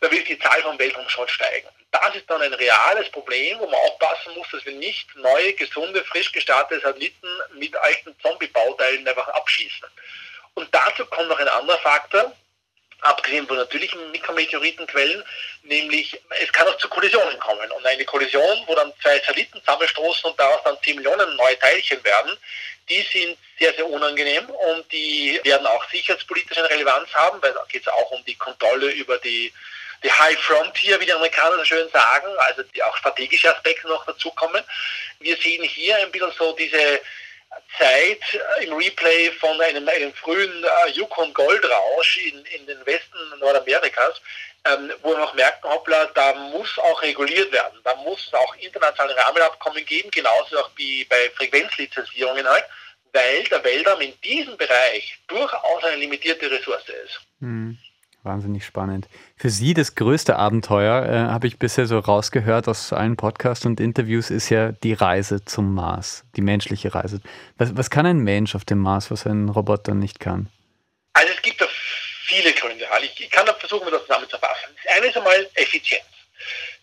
da 0.02 0.10
wird 0.10 0.28
die 0.28 0.38
Zahl 0.38 0.60
vom 0.62 0.78
Weltraumschrott 0.78 1.30
steigen. 1.30 1.68
Das 1.92 2.14
ist 2.16 2.28
dann 2.28 2.42
ein 2.42 2.52
reales 2.54 3.08
Problem, 3.10 3.60
wo 3.60 3.66
man 3.66 3.80
aufpassen 3.80 4.34
muss, 4.34 4.48
dass 4.50 4.66
wir 4.66 4.72
nicht 4.72 5.14
neue, 5.14 5.52
gesunde, 5.52 6.02
frisch 6.04 6.32
gestartete 6.32 6.80
Satelliten 6.80 7.28
mit 7.54 7.74
alten 7.76 8.14
Zombie-Bauteilen 8.20 9.06
einfach 9.06 9.28
abschießen. 9.28 9.86
Und 10.54 10.68
dazu 10.74 11.06
kommt 11.06 11.28
noch 11.28 11.38
ein 11.38 11.48
anderer 11.48 11.78
Faktor, 11.78 12.36
abgesehen 13.02 13.46
von 13.46 13.56
natürlichen 13.56 14.10
Mikrometeoritenquellen, 14.10 15.22
nämlich 15.62 16.18
es 16.42 16.52
kann 16.52 16.66
auch 16.68 16.78
zu 16.78 16.88
Kollisionen 16.88 17.38
kommen. 17.40 17.70
Und 17.72 17.84
eine 17.84 18.04
Kollision, 18.04 18.62
wo 18.66 18.74
dann 18.74 18.92
zwei 19.02 19.18
Satelliten 19.18 19.58
zusammenstoßen 19.60 20.30
und 20.30 20.38
daraus 20.38 20.62
dann 20.64 20.78
10 20.82 20.96
Millionen 20.96 21.36
neue 21.36 21.58
Teilchen 21.58 22.02
werden, 22.04 22.36
die 22.88 23.02
sind 23.12 23.36
sehr, 23.58 23.74
sehr 23.74 23.86
unangenehm 23.86 24.48
und 24.48 24.90
die 24.90 25.40
werden 25.44 25.66
auch 25.66 25.88
sicherheitspolitische 25.90 26.68
Relevanz 26.68 27.12
haben, 27.14 27.40
weil 27.42 27.52
da 27.52 27.64
geht 27.68 27.82
es 27.82 27.88
auch 27.88 28.10
um 28.10 28.24
die 28.24 28.34
Kontrolle 28.36 28.90
über 28.92 29.18
die 29.18 29.52
die 30.02 30.10
High 30.10 30.38
Frontier, 30.40 30.98
wie 31.00 31.06
die 31.06 31.12
Amerikaner 31.12 31.58
so 31.58 31.64
schön 31.64 31.88
sagen, 31.90 32.26
also 32.38 32.62
die 32.64 32.82
auch 32.82 32.96
strategische 32.96 33.54
Aspekte 33.54 33.86
noch 33.86 34.04
dazukommen. 34.04 34.62
Wir 35.20 35.36
sehen 35.36 35.62
hier 35.62 35.96
ein 35.98 36.10
bisschen 36.10 36.32
so 36.36 36.52
diese 36.54 37.00
Zeit 37.78 38.20
im 38.60 38.72
Replay 38.74 39.30
von 39.32 39.60
einem, 39.60 39.88
einem 39.88 40.12
frühen 40.14 40.64
äh, 40.64 40.90
Yukon 40.90 41.32
Goldrausch 41.32 42.18
in, 42.18 42.44
in 42.46 42.66
den 42.66 42.84
Westen 42.86 43.38
Nordamerikas, 43.40 44.20
ähm, 44.64 44.92
wo 45.02 45.10
wir 45.10 45.18
noch 45.18 45.34
merken, 45.34 45.68
hoppla, 45.68 46.06
da 46.14 46.34
muss 46.34 46.78
auch 46.78 47.02
reguliert 47.02 47.50
werden. 47.52 47.78
Da 47.84 47.94
muss 47.96 48.26
es 48.26 48.34
auch 48.34 48.54
internationale 48.56 49.16
Rahmenabkommen 49.16 49.84
geben, 49.84 50.10
genauso 50.10 50.58
auch 50.58 50.70
wie 50.76 51.04
bei 51.04 51.30
Frequenzlizenzierungen 51.30 52.46
halt, 52.46 52.64
weil 53.12 53.44
der 53.44 53.64
Weltraum 53.64 54.00
in 54.00 54.18
diesem 54.20 54.56
Bereich 54.56 55.18
durchaus 55.26 55.84
eine 55.84 55.96
limitierte 55.96 56.50
Ressource 56.50 56.88
ist. 56.88 57.20
Hm. 57.40 57.78
Wahnsinnig 58.24 58.64
spannend. 58.64 59.08
Für 59.36 59.50
Sie 59.50 59.74
das 59.74 59.96
größte 59.96 60.36
Abenteuer, 60.36 61.04
äh, 61.06 61.32
habe 61.32 61.48
ich 61.48 61.58
bisher 61.58 61.86
so 61.86 61.98
rausgehört 61.98 62.68
aus 62.68 62.92
allen 62.92 63.16
Podcasts 63.16 63.66
und 63.66 63.80
Interviews, 63.80 64.30
ist 64.30 64.48
ja 64.48 64.70
die 64.70 64.92
Reise 64.92 65.44
zum 65.44 65.74
Mars, 65.74 66.22
die 66.36 66.40
menschliche 66.40 66.94
Reise. 66.94 67.20
Was, 67.58 67.76
was 67.76 67.90
kann 67.90 68.06
ein 68.06 68.18
Mensch 68.18 68.54
auf 68.54 68.64
dem 68.64 68.78
Mars, 68.78 69.10
was 69.10 69.26
ein 69.26 69.48
Roboter 69.48 69.94
nicht 69.94 70.20
kann? 70.20 70.48
Also 71.14 71.32
es 71.34 71.42
gibt 71.42 71.60
da 71.60 71.66
viele 72.26 72.52
Gründe. 72.52 72.86
Ich 73.18 73.30
kann 73.30 73.44
da 73.44 73.54
versuchen, 73.54 73.90
das 73.90 74.02
zusammenzufassen. 74.02 74.70
Das 74.84 74.96
eine 74.96 75.06
ist 75.06 75.16
einmal 75.16 75.50
Effizienz. 75.54 76.04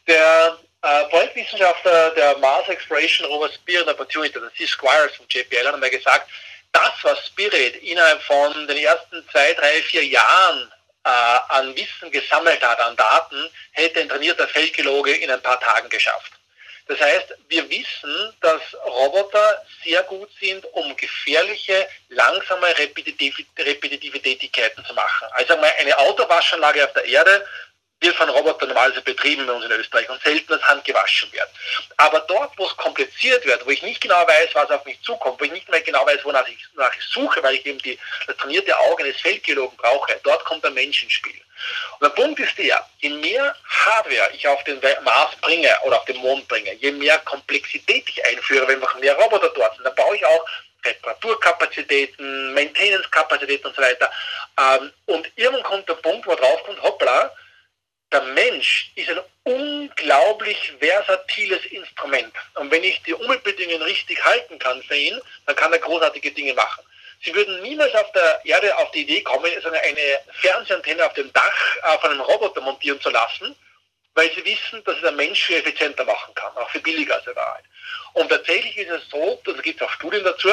Der 0.08 0.58
äh, 0.82 1.06
Projektwissenschaftler 1.06 2.12
der 2.16 2.38
Mars 2.40 2.68
Exploration 2.68 3.26
Rover 3.28 3.50
Spirit 3.50 3.88
Opportunity, 3.88 4.34
der 4.34 4.52
Steve 4.56 4.68
Squires 4.68 5.16
von 5.16 5.26
JPL, 5.30 5.66
hat 5.66 5.74
einmal 5.74 5.90
gesagt, 5.90 6.30
das, 6.74 6.92
was 7.04 7.28
Spirit 7.28 7.82
innerhalb 7.82 8.22
von 8.24 8.68
den 8.68 8.78
ersten 8.78 9.26
zwei, 9.32 9.54
drei, 9.54 9.82
vier 9.84 10.06
Jahren 10.06 10.70
äh, 11.04 11.10
an 11.10 11.76
Wissen 11.76 12.12
gesammelt 12.12 12.64
hat, 12.64 12.80
an 12.80 12.96
Daten, 12.96 13.50
hätte 13.72 14.02
ein 14.02 14.10
trainierter 14.10 14.48
Feldgeologe 14.48 15.16
in 15.16 15.32
ein 15.32 15.42
paar 15.42 15.60
Tagen 15.60 15.90
geschafft. 15.90 16.32
Das 16.90 17.00
heißt, 17.00 17.36
wir 17.50 17.70
wissen, 17.70 18.34
dass 18.42 18.62
Roboter 18.84 19.64
sehr 19.84 20.02
gut 20.04 20.30
sind, 20.40 20.66
um 20.74 20.96
gefährliche, 20.96 21.88
langsame, 22.10 22.76
repetitive, 22.80 23.44
repetitive 23.60 24.20
Tätigkeiten 24.20 24.84
zu 24.84 24.96
machen. 24.96 25.28
Also 25.34 25.56
eine 25.56 25.98
Autowaschanlage 26.00 26.84
auf 26.84 26.94
der 26.94 27.06
Erde 27.06 27.46
wird 28.02 28.16
von 28.16 28.30
Robotern 28.30 28.70
normalerweise 28.70 29.02
betrieben 29.02 29.46
bei 29.46 29.54
uns 29.54 29.66
in 29.66 29.72
Österreich 29.72 30.10
und 30.10 30.22
selten 30.22 30.54
als 30.54 30.64
Hand 30.64 30.86
gewaschen 30.86 31.32
wird. 31.34 31.50
Aber 31.98 32.22
dort, 32.22 32.58
wo 32.58 32.66
es 32.66 32.78
kompliziert 32.78 33.46
wird, 33.46 33.66
wo 33.66 33.72
ich 33.72 33.82
nicht 33.82 34.02
genau 34.02 34.26
weiß, 34.26 34.50
was 34.54 34.72
auf 34.72 34.86
mich 34.86 35.02
zukommt, 35.02 35.40
wo 35.40 35.46
ich 35.46 35.52
nicht 35.52 35.70
mehr 35.70 35.82
genau 35.82 36.06
weiß, 36.06 36.24
wonach 36.24 36.48
ich, 36.48 36.58
wonach 36.76 36.96
ich 36.96 37.04
suche, 37.06 37.44
weil 37.44 37.56
ich 37.56 37.66
eben 37.66 37.80
die, 37.80 38.00
das 38.28 38.38
trainierte 38.38 38.78
Auge 38.78 39.04
eines 39.04 39.20
Feldgeologen 39.20 39.78
brauche, 39.78 40.20
dort 40.24 40.46
kommt 40.46 40.64
der 40.64 40.72
Mensch 40.72 41.04
ins 41.04 41.14
Spiel. 41.14 41.40
Und 42.00 42.04
der 42.04 42.22
Punkt 42.22 42.40
ist 42.40 42.58
der, 42.58 42.88
je 43.00 43.10
mehr 43.10 43.54
Hardware 43.68 44.32
ich 44.34 44.48
auf 44.48 44.64
den 44.64 44.80
Mars 45.04 45.36
bringe 45.42 45.70
oder 45.84 45.98
auf 45.98 46.06
den 46.06 46.18
Mond 46.18 46.48
bringe, 46.48 46.74
je 46.76 46.92
mehr 46.92 47.20
Komplexität 47.20 48.08
ich 48.08 48.26
einführe, 48.26 48.68
wenn 48.68 48.76
einfach 48.76 48.98
mehr 49.00 49.16
Roboter 49.16 49.50
dort 49.50 49.76
sind, 49.76 49.84
dann 49.84 49.96
baue 49.96 50.16
ich 50.16 50.26
auch 50.26 50.46
Reparaturkapazitäten, 50.86 52.54
Maintenance-Kapazitäten 52.54 53.68
und 53.68 53.76
so 53.76 53.82
weiter. 53.82 54.10
Ähm, 54.58 54.94
und 55.08 55.30
irgendwann 55.36 55.64
kommt 55.64 55.90
der 55.90 55.96
Punkt, 55.96 56.26
wo 56.26 56.36
drauf 56.36 56.64
kommt, 56.64 56.82
hoppla, 56.82 57.36
der 58.12 58.22
Mensch 58.22 58.92
ist 58.96 59.10
ein 59.10 59.20
unglaublich 59.44 60.74
versatiles 60.80 61.64
Instrument. 61.66 62.34
Und 62.56 62.72
wenn 62.72 62.84
ich 62.84 63.02
die 63.04 63.14
Umweltbedingungen 63.14 63.84
richtig 63.84 64.24
halten 64.26 64.58
kann 64.58 64.82
für 64.84 64.96
ihn, 64.96 65.20
dann 65.46 65.56
kann 65.56 65.72
er 65.72 65.80
großartige 65.80 66.32
Dinge 66.32 66.54
machen. 66.54 66.84
Sie 67.24 67.34
würden 67.36 67.62
niemals 67.62 67.94
auf 67.96 68.12
der 68.14 68.42
Erde 68.46 68.76
auf 68.78 68.92
die 68.92 69.02
Idee 69.02 69.22
kommen, 69.22 69.46
eine 69.46 70.20
Fernsehantenne 70.42 71.06
auf 71.06 71.14
dem 71.14 71.32
Dach 71.34 71.78
äh, 71.84 71.98
von 72.00 72.12
einem 72.12 72.22
Roboter 72.22 72.62
montieren 72.62 73.00
zu 73.02 73.10
lassen, 73.10 73.56
weil 74.14 74.32
sie 74.34 74.44
wissen, 74.46 74.84
dass 74.86 74.96
es 74.96 75.02
der 75.02 75.12
Mensch 75.12 75.44
viel 75.44 75.58
effizienter 75.58 76.06
machen 76.06 76.34
kann, 76.34 76.56
auch 76.56 76.70
viel 76.72 76.82
billiger 76.82 77.16
als 77.16 77.28
er 77.28 77.36
Wahrheit. 77.36 77.66
Und 78.14 78.30
tatsächlich 78.30 78.78
ist 78.78 78.90
es 78.90 79.10
so, 79.10 79.40
da 79.44 79.52
gibt 79.54 79.82
es 79.82 79.88
auch 79.88 79.92
Studien 79.92 80.24
dazu, 80.24 80.50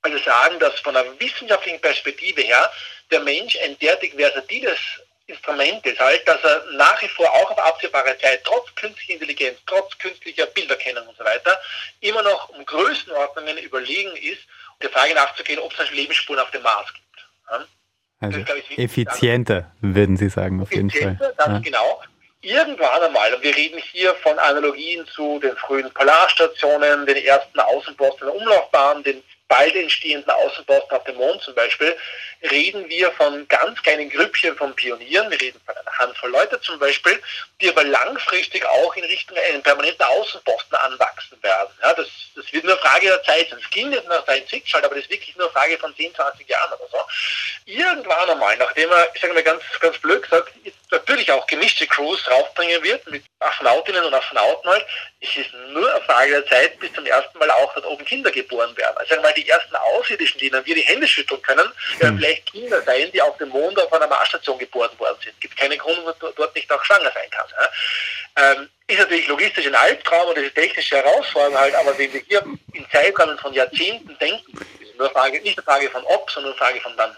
also 0.00 0.18
sagen, 0.18 0.58
dass 0.58 0.80
von 0.80 0.96
einer 0.96 1.20
wissenschaftlichen 1.20 1.80
Perspektive 1.80 2.40
her 2.40 2.72
der 3.10 3.20
Mensch 3.20 3.56
ein 3.58 3.78
derartig 3.78 4.14
versatiles 4.14 4.78
Instrument 5.32 5.84
ist 5.86 5.98
halt, 5.98 6.26
dass 6.28 6.42
er 6.44 6.64
nach 6.72 7.00
wie 7.02 7.08
vor 7.08 7.30
auch 7.30 7.50
auf 7.50 7.58
absehbare 7.58 8.16
Zeit, 8.18 8.42
trotz 8.44 8.74
künstlicher 8.74 9.14
Intelligenz, 9.14 9.58
trotz 9.66 9.96
künstlicher 9.98 10.46
Bilderkennung 10.46 11.06
und 11.06 11.16
so 11.16 11.24
weiter, 11.24 11.58
immer 12.00 12.22
noch 12.22 12.50
um 12.50 12.64
Größenordnungen 12.64 13.58
überlegen 13.58 14.16
ist, 14.16 14.40
der 14.82 14.90
Frage 14.90 15.14
nachzugehen, 15.14 15.58
ob 15.60 15.72
es 15.78 15.90
Lebensspuren 15.90 16.40
auf 16.40 16.50
dem 16.50 16.62
Mars 16.62 16.92
gibt. 16.92 17.02
Ja? 17.50 17.66
Also 18.20 18.38
das, 18.38 18.56
ich, 18.68 18.78
effizienter, 18.78 19.72
würden 19.80 20.16
Sie 20.16 20.28
sagen, 20.28 20.62
auf 20.62 20.72
jeden 20.72 20.90
Fall. 20.90 21.16
Ganz 21.36 21.38
ja. 21.38 21.58
genau. 21.58 22.02
Irgendwann 22.40 23.02
einmal, 23.02 23.34
und 23.34 23.42
wir 23.42 23.54
reden 23.54 23.80
hier 23.92 24.14
von 24.16 24.38
Analogien 24.38 25.06
zu 25.06 25.38
den 25.38 25.56
frühen 25.56 25.92
Polarstationen, 25.92 27.06
den 27.06 27.16
ersten 27.16 27.60
Außenposten 27.60 28.26
der 28.26 28.34
Umlaufbahn, 28.34 29.02
den 29.04 29.22
bald 29.52 29.76
entstehenden 29.76 30.30
Außenposten 30.30 30.96
auf 30.96 31.04
dem 31.04 31.16
Mond 31.16 31.42
zum 31.42 31.54
Beispiel, 31.54 31.94
reden 32.50 32.88
wir 32.88 33.12
von 33.12 33.46
ganz 33.48 33.82
kleinen 33.82 34.08
Grüppchen 34.08 34.56
von 34.56 34.74
Pionieren, 34.74 35.30
wir 35.30 35.38
reden 35.38 35.60
von 35.66 35.76
einer 35.76 35.98
Handvoll 35.98 36.30
Leute 36.30 36.58
zum 36.62 36.78
Beispiel, 36.78 37.22
die 37.60 37.68
aber 37.68 37.84
langfristig 37.84 38.64
auch 38.64 38.96
in 38.96 39.04
Richtung 39.04 39.36
einen 39.36 39.62
permanenten 39.62 40.06
Außenposten 40.06 40.74
anwachsen 40.78 41.36
werden. 41.42 41.68
Ja, 41.82 41.92
das, 41.92 42.08
das 42.34 42.50
wird 42.50 42.64
nur 42.64 42.78
Frage 42.78 43.08
der 43.08 43.22
Zeit 43.24 43.50
sein. 43.50 43.58
Es 43.62 43.68
ging 43.68 43.90
nicht 43.90 44.08
nach 44.08 44.22
Science 44.24 44.48
Fiction, 44.48 44.82
aber 44.82 44.94
das 44.94 45.04
ist 45.04 45.10
wirklich 45.10 45.36
nur 45.36 45.50
Frage 45.50 45.76
von 45.76 45.94
10, 45.94 46.14
20 46.14 46.48
Jahren 46.48 46.72
oder 46.72 46.88
so. 46.90 46.98
Irgendwann 47.66 48.30
einmal, 48.30 48.56
nachdem 48.56 48.90
er, 48.90 49.06
ich 49.14 49.20
sage 49.20 49.34
mal 49.34 49.42
ganz, 49.42 49.62
ganz 49.80 49.98
blöd 49.98 50.22
gesagt, 50.22 50.50
natürlich 50.90 51.30
auch 51.30 51.46
gemischte 51.46 51.86
Crews 51.86 52.30
raufbringen 52.30 52.82
wird, 52.82 53.08
mit 53.10 53.24
Astronautinnen 53.40 54.04
und 54.04 54.14
Astronauten 54.14 54.70
halt. 54.70 54.86
Es 55.20 55.36
ist 55.36 55.52
nur 55.70 55.90
eine 55.92 56.04
Frage 56.04 56.30
der 56.30 56.46
Zeit, 56.46 56.78
bis 56.78 56.92
zum 56.92 57.06
ersten 57.06 57.38
Mal 57.38 57.50
auch 57.50 57.72
dort 57.74 57.86
oben 57.86 58.04
Kinder 58.04 58.30
geboren 58.30 58.76
werden. 58.76 58.96
Also 58.98 59.20
mal, 59.20 59.32
die 59.34 59.41
ersten 59.48 59.74
Außerirdischen, 59.76 60.40
denen 60.40 60.64
wir 60.64 60.74
die 60.74 60.82
Hände 60.82 61.06
schütteln 61.06 61.40
können, 61.42 61.66
werden 61.98 62.18
vielleicht 62.18 62.50
Kinder 62.52 62.82
sein, 62.82 63.10
die 63.12 63.22
auf 63.22 63.36
dem 63.38 63.48
Mond 63.48 63.78
auf 63.78 63.92
einer 63.92 64.06
Marsstation 64.06 64.58
geboren 64.58 64.90
worden 64.98 65.16
sind. 65.22 65.34
Es 65.34 65.40
gibt 65.40 65.56
keinen 65.56 65.78
Grund, 65.78 65.98
warum 66.04 66.34
dort 66.36 66.54
nicht 66.54 66.70
auch 66.70 66.84
schwanger 66.84 67.10
sein 67.12 67.30
kann. 67.30 67.46
Ja? 67.50 68.52
Ähm, 68.52 68.68
ist 68.86 68.98
natürlich 68.98 69.26
logistisch 69.28 69.66
ein 69.66 69.74
Albtraum 69.74 70.28
und 70.28 70.38
ist 70.38 70.54
technische 70.54 70.96
Herausforderung 70.96 71.58
halt, 71.58 71.74
aber 71.74 71.96
wenn 71.98 72.12
wir 72.12 72.20
hier 72.20 72.42
in 72.72 72.86
Zeitrahmen 72.90 73.38
von 73.38 73.52
Jahrzehnten 73.52 74.16
denken, 74.18 74.52
ist 74.80 74.96
nur 74.98 75.06
eine 75.06 75.14
Frage, 75.14 75.40
nicht 75.40 75.58
eine 75.58 75.64
Frage 75.64 75.90
von 75.90 76.02
ob, 76.04 76.30
sondern 76.30 76.52
eine 76.52 76.58
Frage 76.58 76.80
von 76.80 76.96
dann. 76.96 77.16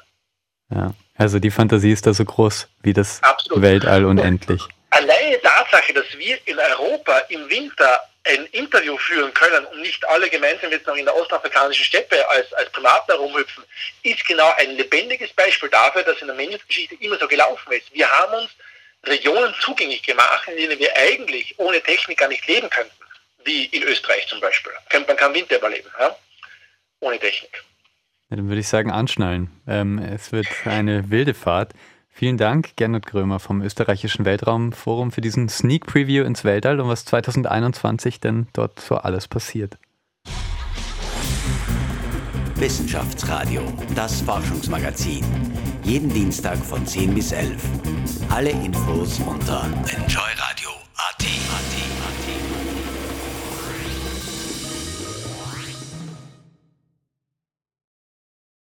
Ja, 0.70 0.94
also 1.16 1.38
die 1.38 1.51
Fantasie 1.51 1.92
ist 1.92 2.07
da 2.07 2.14
so 2.14 2.24
groß 2.24 2.68
wie 2.82 2.92
das 2.92 3.22
Absolut. 3.22 3.62
Weltall 3.62 4.05
unendlich. 4.05 4.62
Alleine 4.95 5.40
Tatsache, 5.42 5.92
dass 5.92 6.07
wir 6.16 6.38
in 6.47 6.57
Europa 6.57 7.18
im 7.28 7.51
Winter 7.51 8.01
ein 8.22 8.47
Interview 8.53 8.97
führen 8.97 9.34
können 9.34 9.66
und 9.66 9.80
nicht 9.80 10.07
alle 10.09 10.30
gemeinsam 10.30 10.70
jetzt 10.70 10.86
noch 10.86 10.95
in 10.95 11.05
der 11.05 11.16
ostafrikanischen 11.16 11.84
Steppe 11.84 12.28
als, 12.28 12.53
als 12.55 12.70
Primaten 12.70 13.12
herumhüpfen, 13.12 13.64
ist 14.05 14.24
genau 14.24 14.53
ein 14.57 14.76
lebendiges 14.76 15.32
Beispiel 15.32 15.68
dafür, 15.68 16.05
dass 16.05 16.20
in 16.20 16.28
der 16.28 16.36
Menschheitsgeschichte 16.36 16.95
immer 17.01 17.18
so 17.18 17.26
gelaufen 17.26 17.72
ist. 17.72 17.92
Wir 17.92 18.09
haben 18.09 18.34
uns 18.34 18.51
Regionen 19.03 19.53
zugänglich 19.61 20.03
gemacht, 20.05 20.47
in 20.47 20.57
denen 20.57 20.78
wir 20.78 20.97
eigentlich 20.97 21.59
ohne 21.59 21.82
Technik 21.82 22.18
gar 22.18 22.28
nicht 22.28 22.47
leben 22.47 22.70
könnten, 22.70 22.95
wie 23.45 23.64
in 23.66 23.82
Österreich 23.82 24.28
zum 24.28 24.40
Beispiel. 24.40 24.72
Man 25.07 25.16
kann 25.16 25.34
Winter 25.34 25.59
überleben, 25.59 25.90
ja? 25.99 26.16
ohne 27.01 27.18
Technik. 27.18 27.64
Ja, 28.30 28.36
dann 28.36 28.49
würde 28.49 28.61
ich 28.61 28.68
sagen, 28.68 28.92
anschnallen. 28.92 29.51
Ähm, 29.66 29.99
es 29.99 30.30
wird 30.30 30.47
eine 30.64 31.11
wilde 31.11 31.34
Fahrt. 31.34 31.72
Vielen 32.16 32.36
Dank, 32.36 32.76
Gernot 32.76 33.06
Grömer 33.06 33.40
vom 33.40 33.60
Österreichischen 33.60 34.24
Weltraumforum 34.24 35.10
für 35.10 35.20
diesen 35.20 35.48
Sneak 35.48 35.84
Preview 35.84 36.22
ins 36.22 36.44
Weltall 36.44 36.78
und 36.78 36.88
was 36.88 37.04
2021 37.06 38.20
denn 38.20 38.46
dort 38.52 38.78
so 38.78 38.94
alles 38.94 39.26
passiert. 39.26 39.78
Wissenschaftsradio, 42.54 43.62
das 43.96 44.20
Forschungsmagazin. 44.20 45.24
Jeden 45.82 46.08
Dienstag 46.08 46.56
von 46.58 46.86
10 46.86 47.16
bis 47.16 47.32
11. 47.32 47.60
Alle 48.28 48.50
Infos 48.50 49.18
unter 49.18 49.64
Enjoy 49.96 50.23